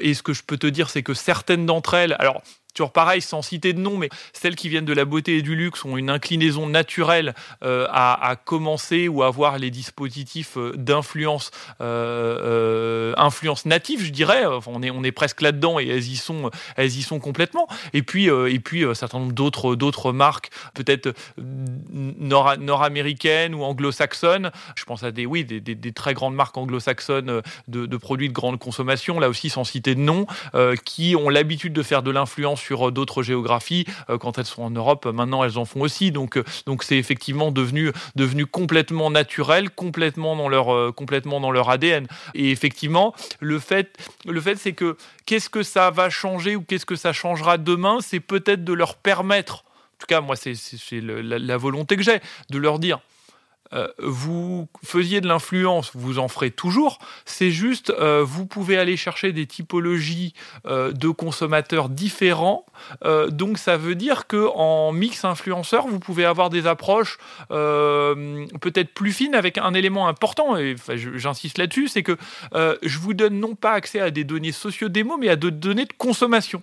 [0.00, 2.42] et ce que je peux te dire, c'est que certaines d'entre elles, alors
[2.76, 5.56] Toujours pareil, sans citer de nom, mais celles qui viennent de la beauté et du
[5.56, 7.34] luxe ont une inclinaison naturelle
[7.64, 14.44] euh, à, commencer ou à avoir les dispositifs euh, d'influence, euh, influence native, je dirais.
[14.66, 17.66] on est on est presque là-dedans et elles y sont elles y sont complètement.
[17.94, 24.50] Et puis et puis un certain nombre d'autres d'autres marques, peut-être nord-américaines ou anglo-saxonnes.
[24.76, 28.34] Je pense à des oui des, des, très grandes marques anglo-saxonnes de, de, produits de
[28.34, 30.26] grande consommation, là aussi sans citer de nom,
[30.84, 33.84] qui ont l'habitude de faire de l'influence euh, d'autres géographies.
[34.10, 36.10] Euh, quand elles sont en Europe, maintenant elles en font aussi.
[36.12, 41.70] Donc, euh, donc c'est effectivement devenu, devenu complètement naturel, complètement dans leur, complètement dans leur
[41.70, 42.06] ADN.
[42.34, 46.86] Et effectivement, le fait, le fait c'est que qu'est-ce que ça va changer ou qu'est-ce
[46.86, 49.64] que ça changera demain, c'est peut-être de leur permettre
[49.96, 50.52] en tout cas, moi, c'est
[51.00, 53.00] la, volonté que j'ai de leur dire
[53.72, 56.98] euh, vous faisiez de l'influence, vous en ferez toujours.
[57.24, 60.34] C'est juste, euh, vous pouvez aller chercher des typologies
[60.66, 62.66] euh, de consommateurs différents.
[63.28, 69.12] donc, ça veut dire que en mix influenceur, vous pouvez avoir des approches peut-être plus
[69.12, 70.56] fines avec un élément important.
[70.56, 72.16] Et j'insiste là-dessus, c'est que
[72.54, 75.92] je vous donne non pas accès à des données socio-démo, mais à des données de
[75.96, 76.62] consommation.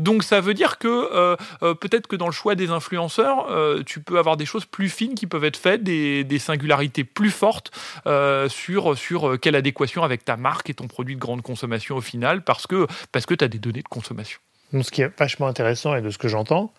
[0.00, 3.82] Donc ça veut dire que euh, euh, peut-être que dans le choix des influenceurs, euh,
[3.84, 7.70] tu peux avoir des choses plus fines qui peuvent être faites, des, singularités plus fortes
[8.48, 12.42] sur, sur quelle adéquation avec ta marque et ton produit de grande consommation au final,
[12.42, 14.40] parce que, parce que tu as des données de consommation.
[14.72, 16.72] Ce qui est vachement intéressant et de ce que j'entends,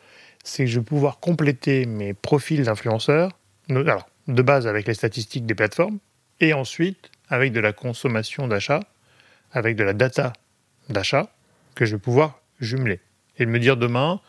[0.43, 3.29] c'est que je vais pouvoir compléter mes profils d'influenceurs,
[3.69, 5.99] de base avec les statistiques des plateformes,
[6.39, 8.79] et ensuite avec de la consommation d'achat,
[9.51, 10.33] avec de la data
[10.89, 11.29] d'achat,
[11.75, 12.99] que je vais pouvoir jumeler
[13.37, 14.21] et de me dire demain,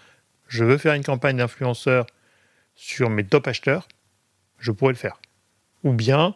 [0.48, 2.06] je veux faire une campagne d'influenceur
[2.74, 3.88] sur mes top acheteurs,
[4.58, 5.20] je pourrais le faire.
[5.84, 6.34] Ou bien,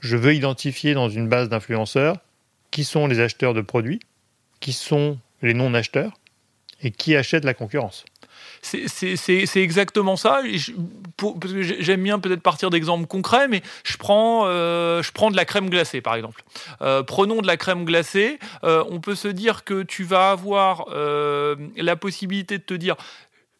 [0.00, 2.18] je veux identifier dans une base d'influenceurs
[2.70, 4.00] qui sont les acheteurs de produits,
[4.60, 6.12] qui sont les non-acheteurs
[6.82, 8.04] et qui achètent la concurrence
[8.62, 10.42] c'est exactement ça.
[11.60, 15.70] J'aime bien peut-être partir d'exemples concrets, mais je prends, euh, je prends de la crème
[15.70, 16.42] glacée, par exemple.
[16.82, 18.38] Euh, prenons de la crème glacée.
[18.64, 20.86] Euh, on peut se dire que tu vas avoir
[21.76, 22.96] la possibilité de te dire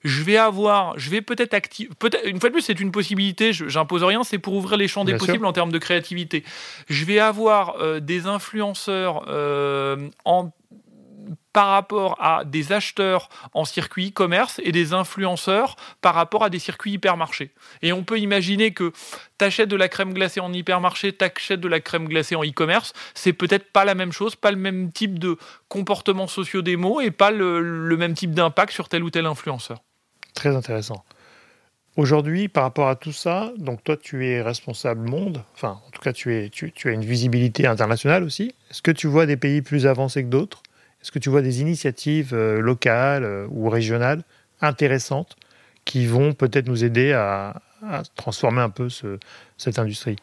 [0.05, 1.91] je vais avoir, je vais peut-être activer,
[2.27, 5.17] une fois de plus, c'est une possibilité, j'impose rien, c'est pour ouvrir les champs des
[5.17, 6.45] possibles en termes de créativité.
[6.89, 9.25] Je vais avoir des influenceurs
[10.25, 10.53] en
[11.57, 16.59] par rapport à des acheteurs en circuit e-commerce et des influenceurs par rapport à des
[16.59, 17.51] circuits hypermarchés.
[17.81, 18.93] Et on peut imaginer que
[19.39, 22.45] tu achètes de la crème glacée en hypermarché, tu achètes de la crème glacée en
[22.45, 25.39] e-commerce, c'est peut-être pas la même chose, pas le même type de
[25.69, 29.79] comportement socio-démo et pas le, même type d'impact sur tel ou tel influenceur.
[30.35, 31.07] Très intéressant.
[31.97, 36.03] Aujourd'hui, par rapport à tout ça, donc toi tu es responsable monde, enfin en tout
[36.03, 38.53] cas tu, es, tu as une visibilité internationale aussi.
[38.71, 40.63] Est-ce que tu vois des pays plus avancés que d'autres?
[41.03, 44.23] Est-ce que tu vois des initiatives locales ou régionales
[44.61, 45.37] intéressantes
[45.85, 47.63] qui vont peut-être nous aider à,
[48.17, 48.89] transformer un peu
[49.57, 50.17] cette industrie?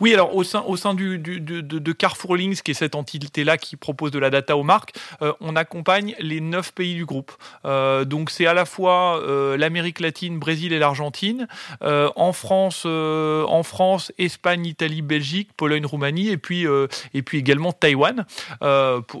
[0.00, 4.18] Oui, alors au sein, du, de, Carrefour Links, qui est cette entité-là qui propose de
[4.18, 7.32] la data aux marques, euh, on accompagne les neuf pays du groupe.
[7.64, 11.48] Euh, donc c'est à la fois euh, l'Amérique latine, Brésil et l'Argentine,
[11.80, 16.66] en France, en France, Espagne, Italie, Belgique, Pologne, Roumanie, et puis
[17.14, 18.24] et puis également Taïwan.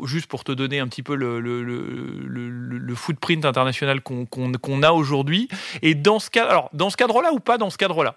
[0.04, 5.48] juste pour te donner un petit peu le, le, le, footprint international qu'on a aujourd'hui.
[5.82, 8.14] Et dans ce cadre-là ou pas dans ce cadre-là,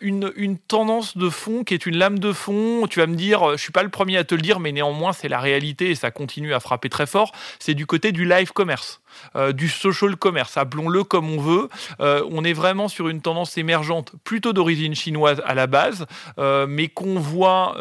[0.00, 2.86] une, une tendance de fond qui est une lame de fond.
[2.86, 5.12] Tu vas me dire, je suis pas le premier à te le dire, mais néanmoins
[5.12, 7.32] c'est la réalité et ça continue à frapper très fort.
[7.58, 9.00] C'est du côté du live commerce.
[9.36, 11.68] Euh, du social commerce, appelons-le comme on veut.
[12.00, 16.06] Euh, on est vraiment sur une tendance émergente plutôt d'origine chinoise à la base,
[16.38, 17.76] euh, mais qu'on voit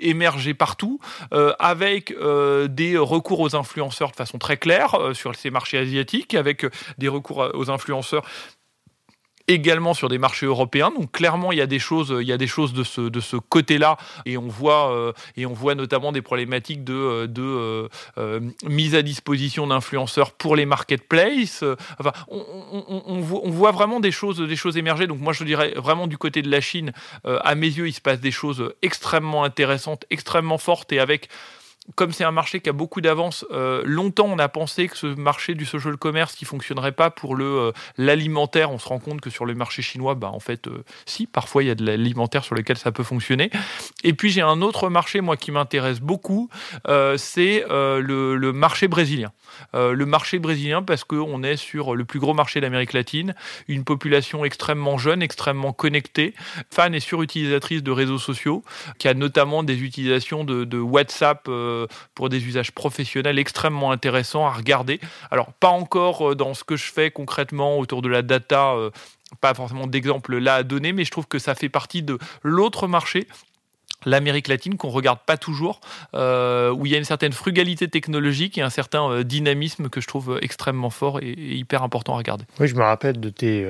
[0.00, 1.00] émerger partout,
[1.58, 2.14] avec
[2.68, 6.66] des recours aux influenceurs de façon très claire sur ces marchés asiatiques, avec
[6.98, 8.24] des recours aux influenceurs
[9.52, 10.92] également sur des marchés européens.
[10.96, 13.20] Donc clairement, il y a des choses, il y a des choses de ce, de
[13.20, 17.88] ce côté-là, et on voit euh, et on voit notamment des problématiques de, euh, de
[18.18, 21.64] euh, mise à disposition d'influenceurs pour les marketplaces.
[21.98, 25.06] Enfin, on, voit, vraiment des choses, des choses émerger.
[25.06, 26.92] Donc moi, je dirais vraiment du côté de la Chine,
[27.24, 31.28] à mes yeux, il se passe des choses extrêmement intéressantes, extrêmement fortes, et avec
[31.94, 35.06] comme c'est un marché qui a beaucoup d'avance, euh, longtemps on a pensé que ce
[35.06, 39.20] marché du social commerce qui fonctionnerait pas pour le euh, l'alimentaire, on se rend compte
[39.20, 41.84] que sur le marché chinois, bah en fait euh, si, parfois il y a de
[41.84, 43.50] l'alimentaire sur lequel ça peut fonctionner.
[44.04, 46.48] Et puis j'ai un autre marché moi qui m'intéresse beaucoup,
[47.16, 49.32] c'est le, marché brésilien.
[49.74, 53.34] le marché brésilien parce qu'on est sur le plus gros marché d'Amérique latine,
[53.68, 56.34] une population extrêmement jeune, extrêmement connectée,
[56.70, 58.64] fan et surutilisatrice de réseaux sociaux,
[58.98, 61.48] qui a notamment des utilisations de, WhatsApp
[62.14, 65.00] pour des usages professionnels extrêmement intéressants à regarder.
[65.30, 68.90] Alors, pas encore euh, dans ce que je fais concrètement autour de la data, euh,
[69.40, 72.86] pas forcément d'exemple là à donner, mais je trouve que ça fait partie de l'autre
[72.86, 73.26] marché
[74.06, 75.82] l'Amérique latine qu'on regarde pas toujours,
[76.14, 80.38] où il y a une certaine frugalité technologique et un certain dynamisme que je trouve
[80.40, 82.46] extrêmement fort et, hyper important à regarder.
[82.58, 83.68] Oui, je me rappelle de tes,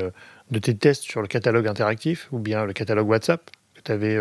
[0.53, 4.16] de tes tests sur le catalogue interactif ou bien le catalogue WhatsApp que tu avais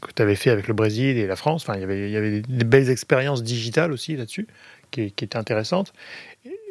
[0.00, 1.62] que tu avais fait avec le Brésil et la France.
[1.62, 4.46] Enfin, il y avait, il y avait des belles expériences digitales aussi là-dessus
[4.90, 5.92] qui, qui, étaient intéressantes.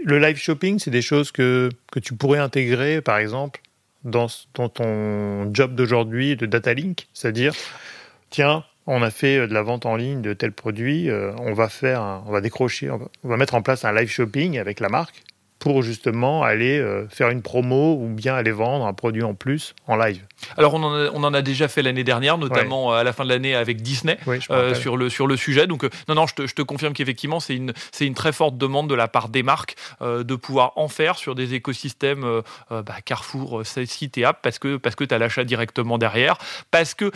[0.04, 3.62] Le live shopping, c'est des choses que, que tu pourrais intégrer, par exemple,
[4.04, 7.54] dans, ton job d'aujourd'hui de data link, c'est-à-dire,
[8.30, 11.68] tiens, on a fait de la vente en ligne de tel produit, euh, on va
[11.68, 15.24] faire, on va décrocher, on va mettre en place un live shopping avec la marque
[15.60, 19.74] pour justement aller euh, faire une promo ou bien aller vendre un produit en plus
[19.88, 20.22] en live.
[20.56, 23.24] Alors on en a, on en a déjà fait l'année dernière, notamment à la fin
[23.24, 24.18] de l'année avec Disney
[24.52, 25.66] euh, sur, le, sur le sujet.
[25.66, 28.32] Donc euh, non, non, je te, je te confirme qu'effectivement c'est une, c'est une très
[28.32, 32.84] forte demande de la part des marques de pouvoir en faire sur des écosystèmes bah,
[33.04, 36.38] Carrefour, site et app parce que, parce que tu as l'achat directement derrière.
[36.72, 37.12] Parce que,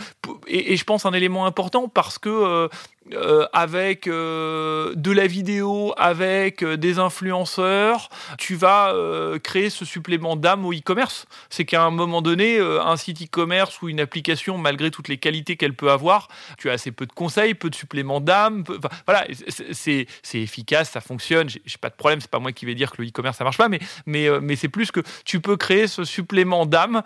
[0.46, 2.68] et, et, je pense un élément important parce que
[3.14, 8.94] euh, avec euh, de la vidéo, avec euh, des influenceurs, tu vas
[9.42, 11.26] créer ce supplément d'âme au e-commerce.
[11.50, 15.56] C'est qu'à un moment donné, un site e-commerce ou une application, malgré toutes les qualités
[15.56, 18.64] qu'elle peut avoir, tu as assez peu de conseils, peu de suppléments d'âme.
[19.06, 19.26] voilà,
[19.72, 21.48] c'est efficace, ça fonctionne.
[21.48, 22.20] J'ai pas de problème.
[22.20, 24.56] C'est pas moi qui vais dire que le e-commerce ça marche pas, mais mais mais
[24.56, 27.02] c'est plus que tu peux créer ce supplément d'âme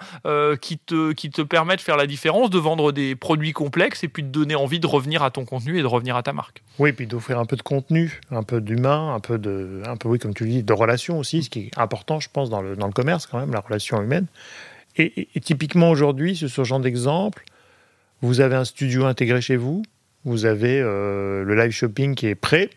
[0.60, 4.08] qui te qui te permet de faire la différence, de vendre des produits complexes et
[4.08, 6.62] puis de donner envie de revenir à ton contenu et de revenir à ta marque.
[6.78, 10.08] Oui, puis d'offrir un peu de contenu, un peu d'humain, un peu de, un peu
[10.08, 12.76] oui, comme tu dis, de relation aussi, ce qui est important, je pense, dans le,
[12.76, 14.26] dans le commerce quand même, la relation humaine.
[14.98, 17.44] Et, typiquement aujourd'hui, sur ce genre d'exemple,
[18.22, 19.82] vous avez un studio intégré chez vous,
[20.24, 22.70] vous avez euh, le live shopping qui est prêt,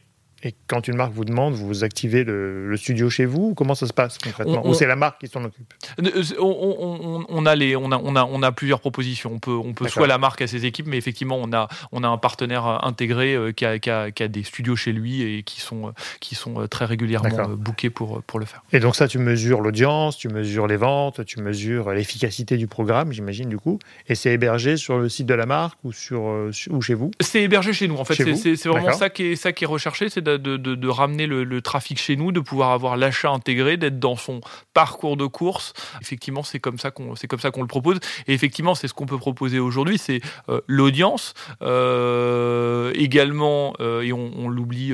[0.44, 3.94] et quand une marque vous demande, vous activez le, studio chez vous Comment ça se
[3.94, 7.98] passe concrètement Ou c'est la marque qui s'en occupe euh, on, a les, on, a,
[7.98, 9.34] on, a, on a plusieurs propositions.
[9.34, 12.04] On peut, on peut soit la marque à ses équipes, mais effectivement, on a, on
[12.04, 14.94] a un partenaire euh, intégré euh, qui a, qui, a, qui a, des studios chez
[14.94, 18.64] lui et qui sont, qui sont très régulièrement bookés pour, pour le faire.
[18.72, 23.12] Et donc ça, tu mesures l'audience, tu mesures les ventes, tu mesures l'efficacité du programme,
[23.12, 23.80] j'imagine, du coup.
[24.08, 26.22] Et c'est hébergé sur le site de la marque ou, sur,
[26.70, 28.36] ou chez vous C'est hébergé chez nous, en fait.
[28.36, 32.16] C'est vraiment ça qui, est, ça qui est recherché, c'est de, ramener le, trafic chez
[32.16, 34.42] nous, de pouvoir avoir l'achat intégré, d'être dans son
[34.74, 35.74] parcours de course.
[36.02, 38.00] Effectivement, c'est comme ça qu'on c'est comme ça qu'on le propose.
[38.28, 44.14] Et effectivement, c'est ce qu'on peut proposer aujourd'hui, c'est euh, l'audience euh, également, euh, et
[44.14, 44.94] on, l'oublie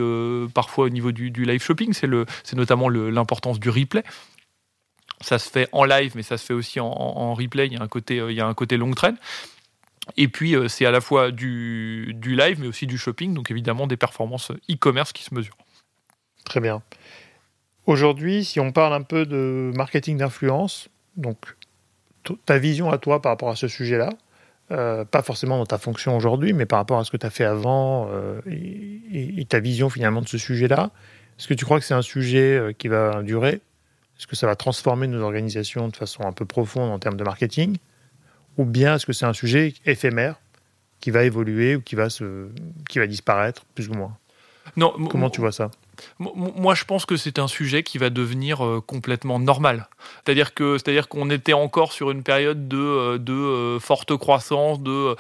[0.54, 4.04] parfois au niveau du, live shopping, c'est le c'est notamment l'importance du replay
[5.22, 7.68] ça se fait en live, mais ça se fait aussi en, replay.
[7.68, 9.16] Il y a un côté, il y a un côté long train.
[10.18, 13.88] Et puis, c'est à la fois du, du live, mais aussi du shopping, donc évidemment
[13.88, 15.58] des performances e-commerce qui se mesurent.
[16.46, 16.82] Très bien.
[17.86, 21.38] Aujourd'hui, si on parle un peu de marketing d'influence, donc
[22.46, 24.10] ta vision à toi par rapport à ce sujet-là,
[24.72, 27.30] euh, pas forcément dans ta fonction aujourd'hui, mais par rapport à ce que tu as
[27.30, 30.90] fait avant euh, et, ta vision finalement de ce sujet-là,
[31.38, 33.62] est-ce que tu crois que c'est un sujet euh, qui va durer?
[34.18, 37.24] Est-ce que ça va transformer nos organisations de façon un peu profonde en termes de
[37.24, 37.78] marketing?
[38.58, 40.40] Ou bien est-ce que c'est un sujet éphémère
[41.00, 42.48] qui va évoluer ou qui va, se,
[42.90, 44.18] qui va disparaître plus ou moins?
[44.78, 45.72] Non, Comment tu vois ça?
[46.20, 49.88] Moi, je pense que c'est un sujet qui va devenir euh, complètement normal.
[50.24, 54.82] C'est-à-dire que, c'est-à-dire qu'on était encore sur une période de, euh, de euh, forte croissance,
[54.82, 55.16] de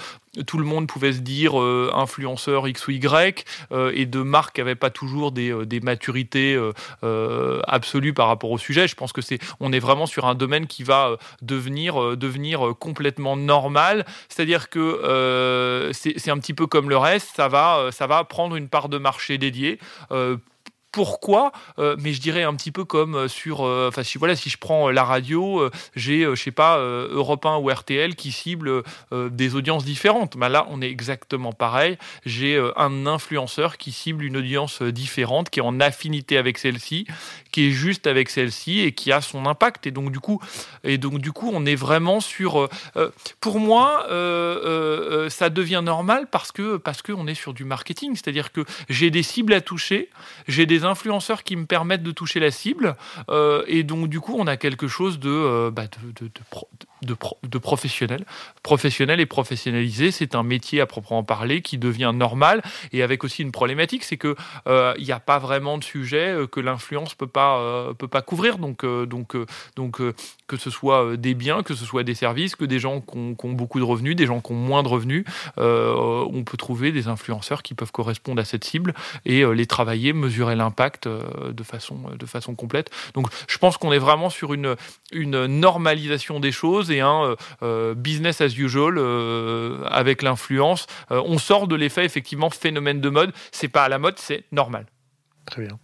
[0.45, 3.45] tout le monde pouvait se dire influenceur X ou Y,
[3.93, 6.59] et de marques n'avaient pas toujours des, des maturités
[7.01, 8.85] absolues par rapport au sujet.
[8.85, 13.37] Je pense que c'est, on est vraiment sur un domaine qui va devenir, devenir complètement
[13.37, 14.05] normal.
[14.27, 18.67] C'est-à-dire que c'est, un petit peu comme le reste, ça va, ça va prendre une
[18.67, 19.79] part de marché dédiée
[20.95, 24.37] pourquoi, euh, mais je dirais un petit peu comme euh, sur, euh, enfin si voilà,
[24.37, 28.81] si je prends la radio, j'ai, je sais pas, Europe 1 ou RTL qui ciblent
[29.11, 30.37] des audiences différentes.
[30.37, 31.97] Mais là, on est exactement pareil.
[32.25, 37.07] J'ai un influenceur qui cible une audience différente, qui est en affinité avec celle-ci,
[37.51, 39.87] qui est juste avec celle-ci et qui a son impact.
[39.87, 40.39] Et donc du coup,
[40.85, 42.69] et donc du coup, on est vraiment sur.
[43.41, 44.05] pour moi,
[45.29, 49.09] ça devient normal parce que parce que on est sur du marketing, c'est-à-dire que j'ai
[49.09, 50.09] des cibles à toucher,
[50.47, 52.95] j'ai des influenceurs qui me permettent de toucher la cible.
[53.29, 56.29] Euh, et donc, du coup, on a quelque chose de, euh, bah, de,
[57.43, 58.25] de, professionnel.
[58.63, 62.61] Professionnel et professionnalisé, c'est un métier à proprement parler qui devient normal
[62.91, 64.35] et avec aussi une problématique, c'est que
[64.67, 68.57] euh, n'y a pas vraiment de sujet que l'influence peut pas peut pas couvrir.
[68.57, 69.37] Donc donc
[69.75, 70.01] donc
[70.47, 73.35] que ce soit des biens, que ce soit des services, que des gens qui ont,
[73.43, 75.25] ont beaucoup de revenus, des gens qui ont moins de revenus,
[75.57, 78.93] on peut trouver des influenceurs qui peuvent correspondre à cette cible
[79.25, 80.74] et les travailler, mesurer l'impact
[81.05, 82.89] euh, de façon, euh, de façon complète.
[83.13, 84.75] Donc je pense qu'on est vraiment sur une,
[85.11, 88.99] une normalisation des choses et un euh, business as usual
[89.87, 90.87] avec l'influence.
[91.09, 93.31] on sort de l'effet effectivement phénomène de mode.
[93.51, 94.85] C'est pas à la mode, c'est normal.
[95.45, 95.79] Très bien.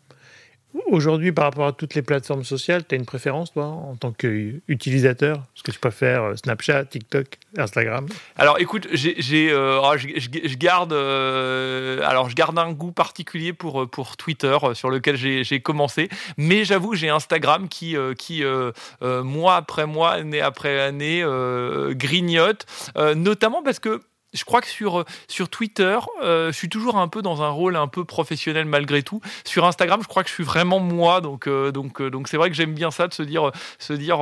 [0.91, 4.11] Aujourd'hui, par rapport à toutes les plateformes sociales, tu as une préférence, toi, en tant
[4.11, 5.37] qu'utilisateur?
[5.55, 8.07] Est-ce que tu préfères euh, Snapchat, TikTok, Instagram?
[8.37, 15.61] Alors, écoute, euh, je, garde, euh, un goût particulier pour, pour Twitter, sur lequel j'ai
[15.61, 16.09] commencé.
[16.37, 18.43] Mais j'avoue, j'ai Instagram qui, qui
[19.01, 21.23] mois après mois, année après année,
[21.91, 22.65] grignote.
[23.15, 24.01] notamment parce que
[24.33, 27.49] je crois que sur, euh, sur Twitter, euh, je suis toujours un peu dans un
[27.49, 29.21] rôle un peu professionnel malgré tout.
[29.43, 32.49] Sur Instagram, je crois que je suis vraiment moi, donc euh, donc donc c'est vrai
[32.49, 34.19] que j'aime bien ça de se dire se dire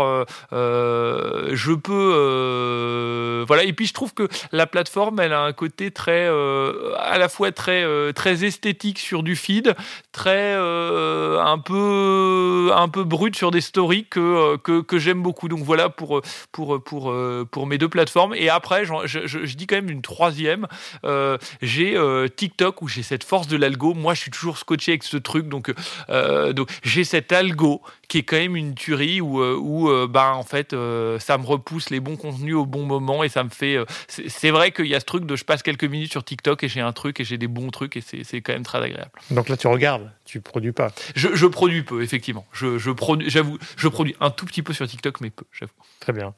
[0.52, 3.64] je peux voilà.
[3.64, 7.52] Et puis je trouve que la plateforme, elle a un côté très à la fois
[7.52, 9.76] très très esthétique sur du feed,
[10.12, 15.48] très un peu un peu brut sur des stories que que, j'aime beaucoup.
[15.48, 17.14] Donc voilà pour pour pour
[17.52, 18.34] pour mes deux plateformes.
[18.34, 20.68] Et après, je, je dis quand même une troisième.
[21.04, 23.94] Euh, j'ai euh, TikTok où j'ai cette force de l'algo.
[23.94, 25.48] Moi, je suis toujours scotché avec ce truc.
[25.48, 25.74] Donc,
[26.10, 30.44] euh, donc j'ai cet algo qui est quand même une tuerie où, où bah, en
[30.44, 33.78] fait, ça me repousse les bons contenus au bon moment et ça me fait.
[34.08, 36.68] c'est vrai qu'il y a ce truc de je passe quelques minutes sur TikTok et
[36.68, 39.12] j'ai un truc et j'ai des bons trucs et c'est quand même très agréable.
[39.30, 40.92] Donc là, tu regardes, tu produis pas.
[41.16, 42.48] Je, je produis peu, effectivement.
[42.52, 45.72] Je, je produis, j'avoue, je produis un tout petit peu sur TikTok, mais peu, j'avoue.
[46.00, 46.34] Très bien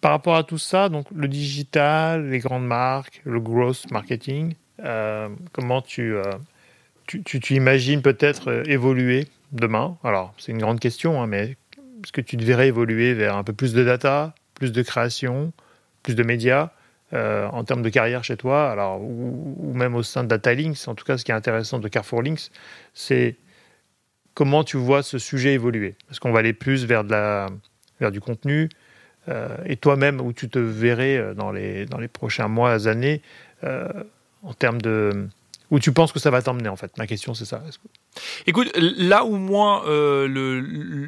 [0.00, 5.28] par rapport à tout ça, donc le digital, les grandes marques, le growth marketing, euh,
[5.52, 6.22] comment tu, euh,
[7.06, 9.98] tu, tu, imagines peut-être euh, évoluer demain?
[10.02, 11.56] Alors, c'est une grande question, hein, mais
[12.02, 15.52] est-ce que tu devrais évoluer vers un peu plus de data, plus de création,
[16.02, 16.70] plus de médias
[17.12, 20.94] en termes de carrière chez toi, alors, ou, même au sein de Data Links En
[20.94, 22.52] tout cas, ce qui est intéressant de Carrefour Links,
[22.94, 23.34] c'est
[24.34, 25.96] comment tu vois ce sujet évoluer?
[26.08, 27.48] Est-ce qu'on va aller plus vers, de la,
[27.98, 28.68] vers du contenu
[29.64, 33.22] et toi-même, où tu te verrais euh, dans les, dans les prochains mois, années,
[33.64, 33.88] euh,
[34.42, 35.28] en termes de...
[35.70, 36.96] où tu penses que ça va t'emmener, en fait?
[36.98, 37.62] Ma question, c'est ça.
[38.46, 40.26] Écoute, là où moi, euh,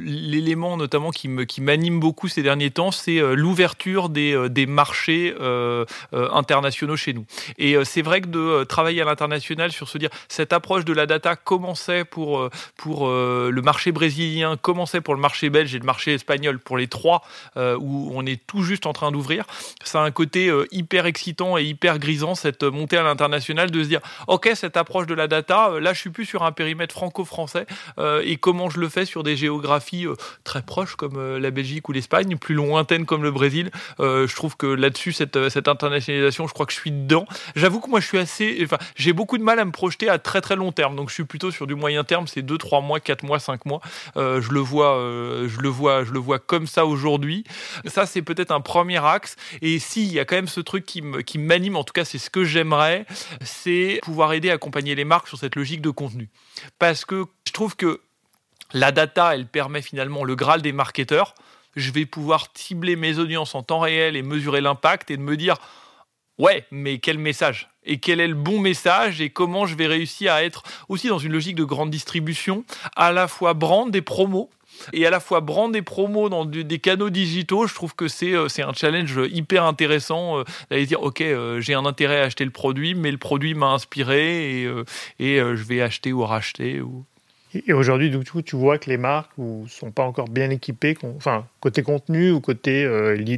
[0.05, 4.49] l'élément notamment qui me qui m'anime beaucoup ces derniers temps, c'est euh, l'ouverture des, euh,
[4.49, 5.35] des marchés
[6.13, 7.25] internationaux chez nous.
[7.59, 11.07] Et c'est vrai que de travailler à l'international sur se dire cette approche de la
[11.07, 16.15] data commençait pour pour le marché brésilien, commençait pour le marché belge et le marché
[16.15, 17.23] espagnol pour les trois
[17.57, 19.45] où on est tout juste en train d'ouvrir.
[19.85, 23.89] Ça a un côté hyper excitant et hyper grisant cette montée à l'international de se
[23.89, 27.67] dire ok cette approche de la data, là je suis plus sur un périmètre franco-français
[28.25, 30.07] et comment je le fais sur des géographies
[30.45, 33.71] très proches comme la Belgique ou l'Espagne, plus lointaines comme le Brésil.
[33.99, 37.27] je trouve que là-dessus, cette, internationalisation, je crois que je suis dedans.
[37.57, 40.19] J'avoue que moi, je suis assez, enfin, j'ai beaucoup de mal à me projeter à
[40.19, 40.97] très très long terme.
[40.97, 43.67] Donc, je suis plutôt sur du moyen terme, c'est 2, 3 mois, 4 mois, 5
[43.67, 43.81] mois.
[44.17, 44.97] je le vois,
[45.47, 47.45] je le vois, je le vois comme ça aujourd'hui.
[47.87, 49.37] Ça, c'est peut-être un premier axe.
[49.61, 52.31] Et s'il y a quand même ce truc qui m'anime, en tout cas, c'est ce
[52.31, 53.07] que j'aimerais,
[53.43, 56.29] c'est pouvoir aider à accompagner les marques sur cette logique de contenu.
[56.83, 58.01] Parce que je trouve que
[58.73, 61.33] la data, elle permet finalement le graal des marketeurs.
[61.77, 65.37] Je vais pouvoir cibler mes audiences en temps réel et mesurer l'impact et de me
[65.37, 65.59] dire,
[66.39, 67.71] ouais, mais quel message?
[67.85, 71.21] Et quel est le bon message et comment je vais réussir à être aussi dans
[71.21, 72.65] une logique de grande distribution,
[72.97, 74.51] à la fois brand des promos
[74.93, 78.35] et à la fois brand des promos dans des canaux digitaux, je trouve que c'est
[78.35, 82.25] euh, c'est un challenge hyper intéressant euh, d'aller dire ok euh, j'ai un intérêt à
[82.25, 84.71] acheter le produit, mais le produit m'a inspiré et,
[85.19, 86.83] et je vais acheter ou racheter
[87.67, 90.97] et aujourd'hui, du coup, tu vois que les marques ne sont pas encore bien équipées,
[91.03, 92.89] enfin, côté contenu ou côté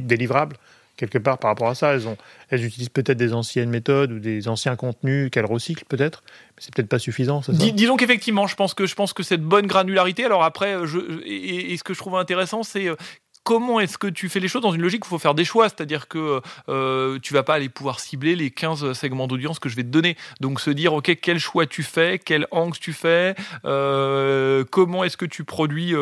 [0.01, 0.55] délivrable
[0.97, 1.93] quelque part par rapport à ça.
[1.93, 2.17] Elles, ont,
[2.49, 6.73] elles utilisent peut-être des anciennes méthodes ou des anciens contenus qu'elles recyclent peut-être, mais c'est
[6.73, 7.41] peut-être pas suffisant.
[7.49, 10.25] disons qu'effectivement, je pense que je pense que cette bonne granularité.
[10.25, 12.95] Alors après, euh, et, ce que je trouve intéressant, c'est euh,
[13.43, 15.45] comment est-ce que tu fais les choses dans une logique où il faut faire des
[15.45, 19.69] choix, c'est-à-dire que euh, tu vas pas aller pouvoir cibler les 15 segments d'audience que
[19.69, 20.17] je vais te donner.
[20.39, 25.25] Donc se dire, OK, quel choix tu fais, quel angle tu fais, comment est-ce que
[25.25, 25.93] tu produis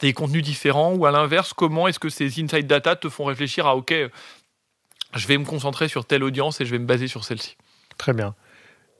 [0.00, 3.66] des contenus différents ou à l'inverse, comment est-ce que ces inside data te font réfléchir
[3.66, 3.94] à OK,
[5.14, 7.56] je vais me concentrer sur telle audience et je vais me baser sur celle-ci?
[7.98, 8.34] Très bien.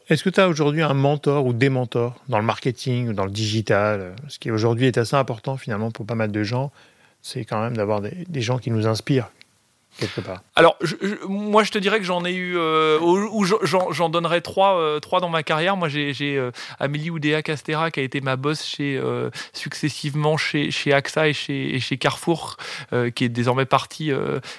[0.09, 3.25] Est-ce que tu as aujourd'hui un mentor ou des mentors dans le marketing ou dans
[3.25, 4.15] le digital?
[4.29, 6.73] Ce qui aujourd'hui est assez important finalement pour pas mal de gens,
[7.23, 9.31] c'est quand même d'avoir des, gens qui nous inspirent,
[10.57, 10.77] alors,
[11.29, 15.21] moi, je te dirais que j'en ai eu, euh, ou j'en donnerais trois, euh, trois
[15.21, 15.77] dans ma carrière.
[15.77, 19.01] Moi, j'ai euh, Amélie Oudéa Castera qui a été ma boss chez,
[19.53, 22.57] successivement chez, AXA et chez, Carrefour,
[23.15, 24.11] qui est désormais partie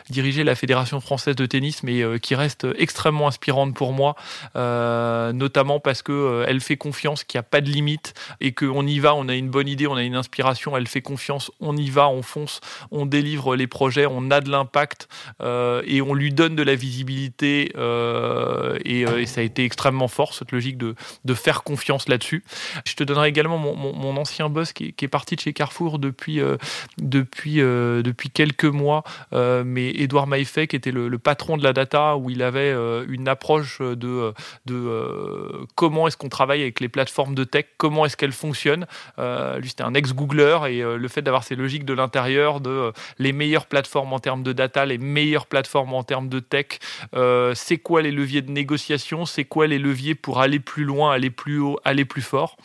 [0.09, 4.15] diriger la Fédération française de tennis, mais qui reste extrêmement inspirante pour moi,
[4.55, 8.99] notamment parce que elle fait confiance, qu'il n'y a pas de limite et qu'on y
[8.99, 11.89] va, on a une bonne idée, on a une inspiration, elle fait confiance, on y
[11.89, 12.61] va, on fonce,
[12.91, 15.07] on délivre les projets, on a de l'impact.
[15.41, 20.07] Euh, et on lui donne de la visibilité euh, euh, et, ça a été extrêmement
[20.07, 20.95] fort cette logique de,
[21.33, 22.43] faire confiance là-dessus.
[22.85, 26.39] Je te donnerai également mon, ancien boss qui, est parti de chez Carrefour depuis,
[28.33, 32.71] quelques mois, mais Edouard Maïfet qui était le, patron de la data où il avait
[33.07, 34.33] une approche de,
[34.65, 38.85] de comment est-ce qu'on travaille avec les plateformes de tech, comment est-ce qu'elles fonctionnent.
[39.17, 43.65] lui c'était un ex-googler et le fait d'avoir ces logiques de l'intérieur de les meilleures
[43.65, 46.79] plateformes en termes de data, les meilleure plateforme en termes de tech,
[47.15, 51.13] euh, c'est quoi les leviers de négociation, c'est quoi les leviers pour aller plus loin,
[51.13, 52.57] aller plus haut, aller plus fort?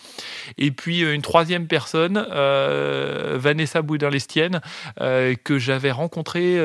[0.56, 4.60] Et puis euh, une troisième personne, euh, Vanessa Boudin-Lestienne,
[4.98, 6.58] que j'avais rencontrée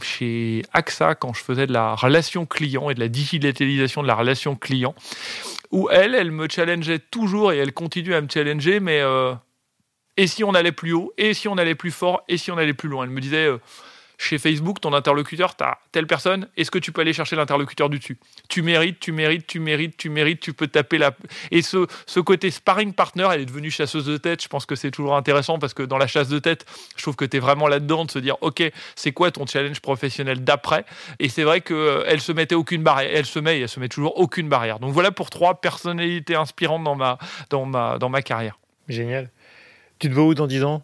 [0.00, 4.14] chez AXA quand je faisais de la relation client et de la digitalisation de la
[4.14, 4.94] relation client,
[5.70, 9.02] où elle, elle me challengeait toujours et elle continue à me challenger, mais
[10.16, 12.58] et si on allait plus haut, et si on allait plus fort, et si on
[12.58, 13.04] allait plus loin?
[13.04, 13.48] Elle me disait,
[14.18, 18.00] chez Facebook, ton interlocuteur, tu telle personne, est-ce que tu peux aller chercher l'interlocuteur du
[18.00, 18.18] dessus?
[18.48, 21.12] Tu mérites, tu mérites, tu mérites, tu mérites, tu peux taper la...
[21.52, 24.74] Et ce, ce côté sparring partner, elle est devenue chasseuse de tête, je pense que
[24.74, 26.66] c'est toujours intéressant parce que dans la chasse de tête,
[26.96, 28.62] je trouve que tu es vraiment là-dedans de se dire, ok,
[28.96, 30.84] c'est quoi ton challenge professionnel d'après?
[31.20, 33.88] Et c'est vrai qu'elle se mettait aucune barrière, elle se met et elle se met
[33.88, 34.80] toujours aucune barrière.
[34.80, 37.18] Donc voilà pour trois personnalités inspirantes dans ma,
[37.50, 38.58] dans ma, dans ma carrière.
[38.88, 39.30] Génial.
[40.00, 40.82] Tu te vois où dans 10 ans?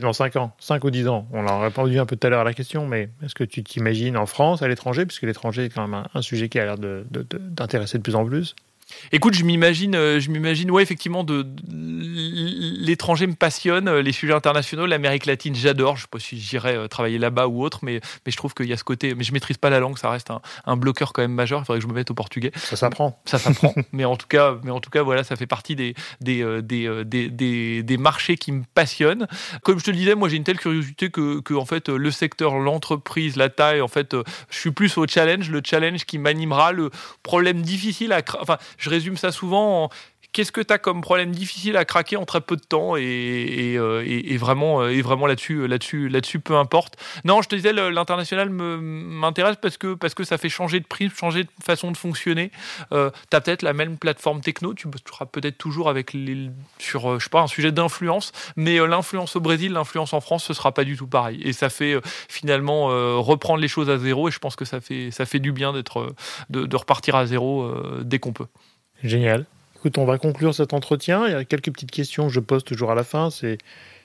[0.00, 1.26] Dans 5 ans, 5 ou 10 ans.
[1.32, 3.64] On l'a répondu un peu tout à l'heure à la question, mais est-ce que tu
[3.64, 6.76] t'imagines en France, à l'étranger, puisque l'étranger est quand même un, sujet qui a l'air
[6.78, 8.54] d'intéresser de plus en plus?
[9.12, 14.32] Écoute, je m'imagine, euh, je m'imagine, ouais, effectivement, de, l'étranger me passionne, euh, les sujets
[14.32, 15.96] internationaux, l'Amérique latine, j'adore.
[15.96, 18.66] Je sais pas si j'irai euh, travailler là-bas ou autre, mais, mais je trouve qu'il
[18.66, 19.14] y a ce côté.
[19.14, 20.30] Mais je maîtrise pas la langue, ça reste
[20.66, 21.60] un, bloqueur quand même majeur.
[21.60, 22.50] Il faudrait que je me mette au portugais.
[22.56, 23.20] Ça s'apprend.
[23.24, 23.74] Ça s'apprend.
[23.92, 27.04] mais en tout cas, mais en tout cas, voilà, ça fait partie des des, des,
[27.04, 29.26] des, des, marchés qui me passionnent.
[29.62, 32.10] Comme je te le disais, moi, j'ai une telle curiosité que, que en fait, le
[32.10, 34.16] secteur, l'entreprise, la taille, en fait,
[34.50, 36.90] je suis plus au challenge, le challenge qui m'animera, le
[37.22, 39.90] problème difficile à, enfin, je résume ça souvent en
[40.34, 43.76] qu'est-ce que tu as comme problème difficile à craquer en très peu de temps et,
[43.78, 46.96] euh, vraiment, et vraiment là-dessus, là-dessus, là-dessus, peu importe.
[47.24, 51.50] Non, je te disais, l'international m'intéresse parce que, ça fait changer de prix, changer de
[51.64, 52.50] façon de fonctionner.
[52.92, 56.16] Euh, tu as peut-être la même plateforme techno, tu seras peut-être toujours avec
[56.78, 60.72] sur, euh, je un sujet d'influence, mais l'influence au Brésil, l'influence en France, ce sera
[60.72, 61.40] pas du tout pareil.
[61.42, 61.96] Et ça fait
[62.28, 62.86] finalement
[63.20, 67.16] reprendre les choses à zéro et je pense que ça fait, du bien de repartir
[67.16, 67.72] à zéro
[68.02, 68.46] dès qu'on peut.
[69.02, 69.46] Génial.
[69.76, 71.26] Écoute, on va conclure cet entretien.
[71.26, 73.30] Il y a quelques petites questions que je pose toujours à la fin.
[73.30, 73.58] C'est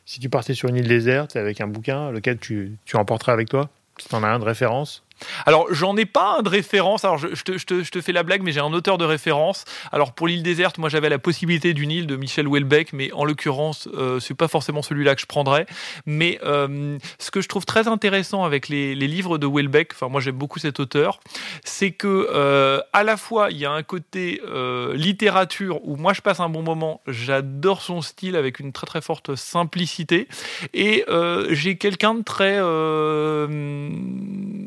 [0.06, 3.50] si tu partais sur une île déserte avec un bouquin, lequel tu, tu emporterais avec
[3.50, 3.70] toi?
[3.98, 5.04] Si tu en as un de référence?
[5.46, 7.06] Alors, j'en ai pas de référence.
[7.06, 9.66] Alors, je, te, fais la blague, mais j'ai un auteur de référence.
[9.92, 13.26] Alors, pour l'île déserte, moi, j'avais la possibilité d'une île de Michel Houellebecq, mais en
[13.26, 15.66] l'occurrence, euh, c'est pas forcément celui-là que je prendrais.
[16.06, 20.22] Mais euh, ce que je trouve très intéressant avec les, livres de Houellebecq, enfin, moi,
[20.22, 21.20] j'aime beaucoup cet auteur,
[21.64, 26.14] c'est que euh, à la fois, il y a un côté euh, littérature où moi,
[26.14, 27.02] je passe un bon moment.
[27.08, 30.28] J'adore son style avec une très très forte simplicité,
[30.74, 31.06] et
[31.50, 32.60] j'ai quelqu'un de très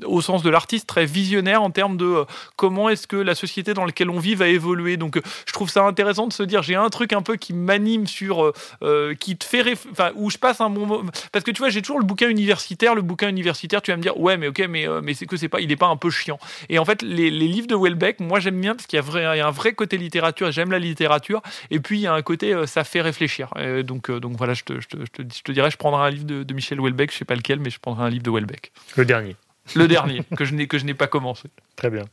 [0.05, 2.25] au sens de l'artiste très visionnaire en termes de euh,
[2.57, 4.97] comment est-ce que la société dans laquelle on vit va évoluer.
[4.97, 7.53] Donc euh, je trouve ça intéressant de se dire j'ai un truc un peu qui
[7.53, 11.11] m'anime sur euh, qui te fait enfin où je passe un bon moment.
[11.33, 14.03] Parce que tu vois j'ai toujours le bouquin universitaire le bouquin universitaire tu vas me
[14.03, 16.11] dire ouais mais ok mais mais c'est que c'est pas il est pas un peu
[16.11, 16.39] chiant.
[16.69, 19.41] Et en fait les, livres de Welbeck moi j'aime bien parce qu'il y a vrai
[19.41, 21.43] un vrai côté littérature j'aime la littérature.
[21.71, 23.53] Et puis il y a un côté ça fait réfléchir.
[23.85, 26.11] Donc donc voilà je te, je te, je te, je te dirais je prendrai un
[26.11, 28.31] livre de, de Michel Welbeck je sais pas lequel mais je prendrai un livre de
[28.31, 28.73] Welbeck.
[28.97, 29.37] Le dernier
[29.75, 31.49] le dernier, que je n'ai pas commencé.
[31.77, 32.05] Très bien.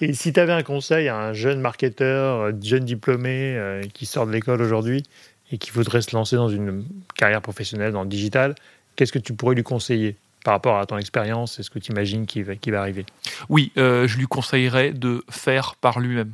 [0.00, 4.26] Et si tu avais un conseil à un jeune marketeur, jeune diplômé euh, qui sort
[4.26, 5.02] de l'école aujourd'hui
[5.50, 6.84] et qui voudrait se lancer dans une
[7.16, 8.54] carrière professionnelle dans le digital,
[8.96, 11.90] qu'est-ce que tu pourrais lui conseiller par rapport à ton expérience et ce que tu
[11.92, 13.04] imagines qui va, qui va arriver?
[13.48, 16.32] Oui, euh, je lui conseillerais de faire par lui-même.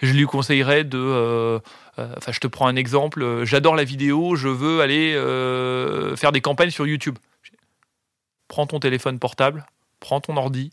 [0.00, 0.98] Je lui conseillerais de.
[0.98, 1.58] Euh,
[1.98, 3.42] enfin, je te prends un exemple.
[3.44, 4.36] J'adore la vidéo.
[4.36, 5.12] Je veux aller
[6.16, 7.18] faire des campagnes sur YouTube.
[8.46, 9.66] Prends ton téléphone portable,
[10.04, 10.70] prends ton ordi,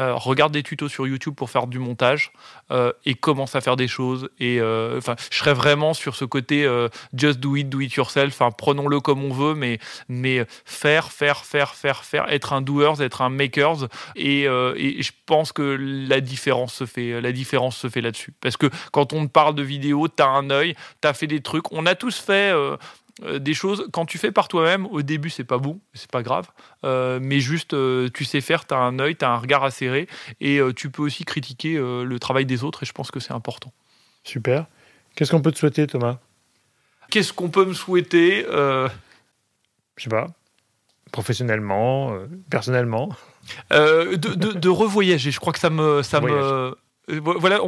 [0.00, 2.32] euh, regarde des tutos sur YouTube pour faire du montage
[2.70, 4.30] euh, et commence à faire des choses.
[4.40, 6.66] Et euh, enfin, je serais vraiment sur ce côté
[7.14, 8.32] just do it, do it yourself.
[8.32, 13.02] Enfin, prenons-le comme on veut, mais mais faire, faire, faire, faire, faire, être un doers,
[13.02, 13.86] être un makers.
[14.16, 15.62] Et, et je pense que
[16.08, 18.32] la différence se fait, la différence se fait là-dessus.
[18.40, 21.70] Parce que quand on parle de vidéo, t'as un œil, t'as fait des trucs.
[21.70, 22.52] On a tous fait
[23.22, 26.48] des choses quand tu fais par toi-même au début c'est pas bon c'est pas grave.
[26.84, 29.62] Euh, mais juste euh, tu sais faire tu as un œil tu as un regard
[29.62, 30.08] acéré
[30.40, 33.32] et euh, tu peux aussi critiquer le travail des autres et je pense que c'est
[33.32, 33.72] important.
[34.24, 34.66] Super.
[35.14, 36.18] Qu'est-ce qu'on peut te souhaiter Thomas?
[37.10, 38.44] Qu'est-ce qu'on peut me souhaiter
[39.96, 40.26] je sais pas.
[41.12, 42.18] Professionnellement
[42.50, 43.10] personnellement.
[43.70, 46.42] De, de, de, revoyager je crois que ça me ça Voyage.
[46.42, 46.76] me
[47.08, 47.60] voilà,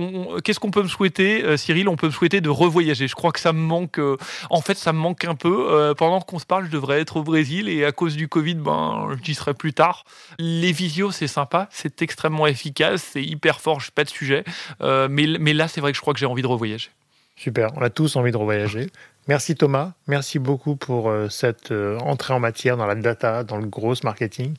[0.42, 1.88] qu'est-ce qu'on peut me souhaiter, euh, Cyril?
[1.88, 3.06] On peut me souhaiter de revoyager.
[3.06, 3.98] Je crois que ça me manque.
[3.98, 4.16] Euh,
[4.50, 5.68] en fait, ça me manque un peu.
[5.70, 8.54] Euh, pendant qu'on se parle, je devrais être au Brésil et à cause du Covid,
[8.54, 10.04] ben, j'y serai plus tard.
[10.38, 14.44] Les visios, c'est sympa, c'est extrêmement efficace, c'est hyper fort, pas de sujet.
[14.80, 16.90] mais, mais là, c'est vrai que je crois que j'ai envie de revoyager.
[17.36, 18.90] Super, on a tous envie de revoyager.
[19.28, 23.94] Merci Thomas, merci beaucoup pour cette entrée en matière dans la data, dans le gros
[24.02, 24.54] marketing.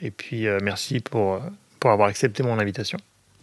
[0.00, 1.40] Et puis merci pour,
[1.80, 2.98] pour avoir accepté mon invitation.